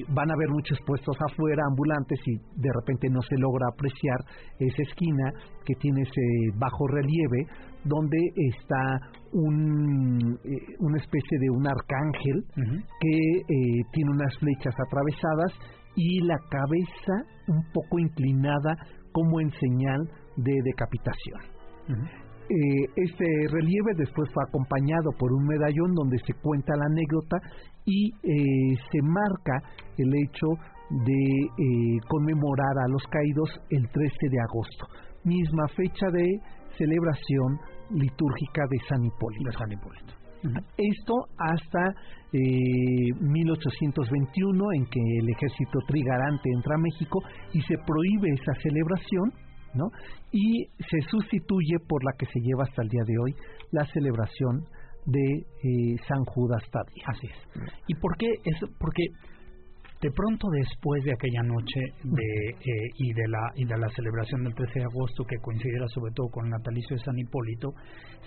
[0.09, 4.19] van a haber muchos puestos afuera, ambulantes, y de repente no se logra apreciar
[4.59, 5.33] esa esquina
[5.65, 7.47] que tiene ese bajo relieve,
[7.85, 12.45] donde está un, eh, una especie de un arcángel
[13.01, 15.53] que eh, tiene unas flechas atravesadas
[15.97, 17.15] y la cabeza
[17.49, 18.77] un poco inclinada
[19.13, 21.41] como en señal de decapitación.
[22.49, 27.39] Eh, este relieve después fue acompañado por un medallón donde se cuenta la anécdota
[27.85, 29.63] y eh, se marca
[29.99, 30.47] el hecho
[30.91, 34.87] de eh, conmemorar a los caídos el 13 de agosto,
[35.25, 36.41] misma fecha de
[36.77, 37.59] celebración
[37.91, 39.45] litúrgica de San Hipólito.
[39.45, 40.15] De San Hipólito.
[40.77, 41.95] Esto hasta
[42.33, 47.23] 1821 en que el ejército trigarante entra a México
[47.55, 49.33] y se prohíbe esa celebración
[49.75, 49.91] ¿no?
[50.33, 53.35] Y se sustituye por la que se lleva hasta el día de hoy,
[53.73, 54.65] la celebración
[55.07, 57.05] de eh, San Judas Tadeo.
[57.07, 57.73] Así es.
[57.87, 59.07] ¿Y por qué es porque
[60.01, 64.45] de pronto después de aquella noche de, eh, y de la y de la celebración
[64.45, 67.73] del 13 de agosto que coincidiera sobre todo con el natalicio de San Hipólito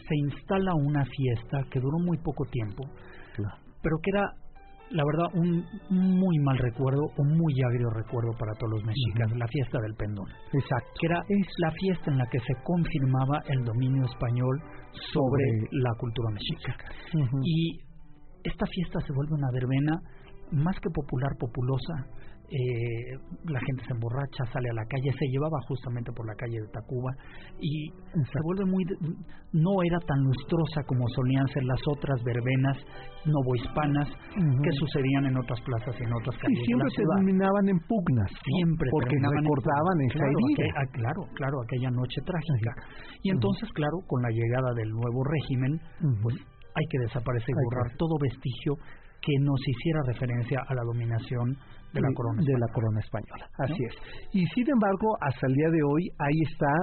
[0.08, 2.84] se instala una fiesta que duró muy poco tiempo
[3.84, 4.34] pero que era
[4.92, 9.48] la verdad, un muy mal recuerdo, un muy agrio recuerdo para todos los mexicas, la
[9.48, 10.28] fiesta del pendón.
[10.54, 10.90] Exacto.
[11.00, 14.62] Que era es la fiesta en la que se confirmaba el dominio español
[15.14, 16.76] sobre, la cultura mexica.
[17.44, 17.80] Y
[18.44, 20.00] esta fiesta se vuelve una verbena
[20.52, 22.08] más que popular, populosa,
[22.48, 26.62] eh, la gente se emborracha, sale a la calle, se llevaba justamente por la calle
[26.62, 27.12] de Tacuba
[27.60, 28.84] y se vuelve muy,
[29.52, 32.78] no era tan lustrosa como solían ser las otras verbenas
[33.26, 34.08] novohispanas
[34.40, 36.60] que sucedían en otras plazas y en otras calles.
[36.60, 40.40] Y siempre se terminaban en pugnas, siempre porque recordaban esa claro,
[40.72, 42.72] ah, claro, claro, aquella noche trágica.
[43.24, 45.82] Y entonces, claro, con la llegada del nuevo régimen,
[46.24, 48.76] pues hay que desaparecer y borrar todo vestigio
[49.22, 51.58] que nos hiciera referencia a la dominación
[52.02, 52.54] de la corona española.
[52.54, 53.50] De la corona española.
[53.60, 53.96] Así es.
[54.34, 56.74] Y sin embargo, hasta el día de hoy, ahí está,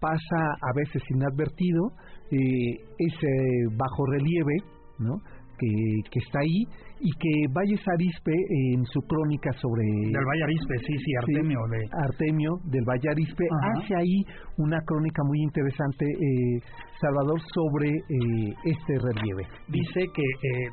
[0.00, 1.92] pasa a veces inadvertido
[2.30, 3.30] eh, ese
[3.76, 4.56] bajo relieve,
[4.98, 5.18] ¿no?
[5.58, 5.68] Que,
[6.10, 6.64] que, está ahí
[7.00, 8.32] y que Valles Arispe
[8.72, 13.44] en su crónica sobre del Valle Arispe sí sí Artemio de Artemio del Valle Arispe
[13.74, 14.24] hace ahí
[14.56, 16.60] una crónica muy interesante eh,
[17.00, 20.70] Salvador sobre eh, este relieve dice que eh,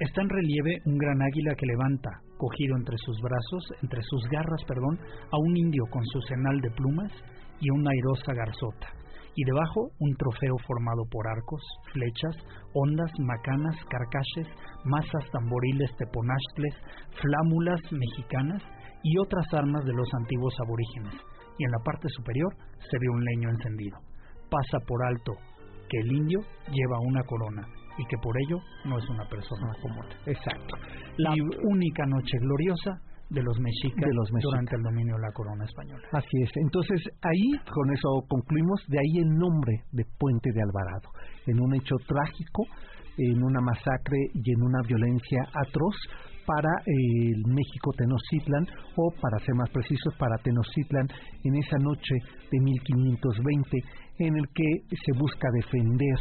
[0.00, 2.10] está en relieve un gran águila que levanta
[2.42, 4.98] cogido entre sus brazos, entre sus garras, perdón,
[5.30, 7.12] a un indio con su cenal de plumas
[7.60, 8.90] y una airosa garzota,
[9.36, 11.62] y debajo un trofeo formado por arcos,
[11.94, 12.34] flechas,
[12.74, 14.50] ondas, macanas, carcaches,
[14.84, 16.74] masas, tamboriles, teponastles,
[17.22, 18.62] flámulas mexicanas
[19.04, 21.14] y otras armas de los antiguos aborígenes,
[21.58, 22.52] y en la parte superior
[22.90, 23.98] se ve un leño encendido.
[24.50, 25.32] Pasa por alto
[25.88, 26.40] que el indio
[26.74, 30.04] lleva una corona y que por ello no es una persona común.
[30.26, 30.76] Exacto.
[31.18, 31.34] La
[31.64, 34.50] única noche gloriosa de los mexicas, De los mexicas.
[34.50, 36.06] durante el dominio de la corona española.
[36.12, 36.50] Así es.
[36.56, 41.08] Entonces, ahí, con eso concluimos, de ahí el nombre de Puente de Alvarado.
[41.46, 42.64] En un hecho trágico,
[43.16, 45.96] en una masacre y en una violencia atroz
[46.44, 48.66] para eh, el México Tenochtitlan,
[48.96, 51.06] o para ser más precisos, para Tenochtitlan,
[51.44, 52.14] en esa noche
[52.50, 53.78] de 1520,
[54.26, 56.16] en el que se busca defender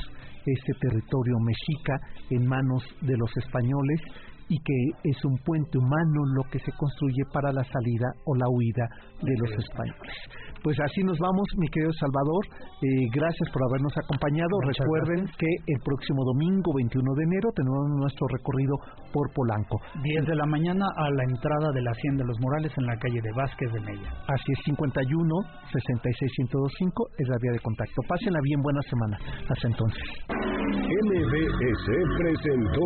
[0.46, 2.00] este territorio mexica
[2.30, 4.02] en manos de los españoles
[4.52, 8.50] y que es un puente humano lo que se construye para la salida o la
[8.50, 8.86] huida
[9.24, 10.16] de los españoles.
[10.62, 12.44] Pues así nos vamos, mi querido Salvador.
[12.84, 14.62] Eh, gracias por habernos acompañado.
[14.62, 15.38] Muchas Recuerden gracias.
[15.40, 18.76] que el próximo domingo 21 de enero tenemos nuestro recorrido
[19.10, 19.80] por Polanco.
[20.04, 22.96] 10 de la mañana a la entrada de la Hacienda de los Morales en la
[23.00, 24.12] calle de Vázquez de Mella.
[24.28, 25.34] Así es, 51
[25.72, 28.04] 66 1025 es la vía de contacto.
[28.06, 29.18] Pásenla bien, buena semana.
[29.50, 30.04] Hasta entonces.
[30.30, 31.88] MBS
[32.20, 32.86] presentó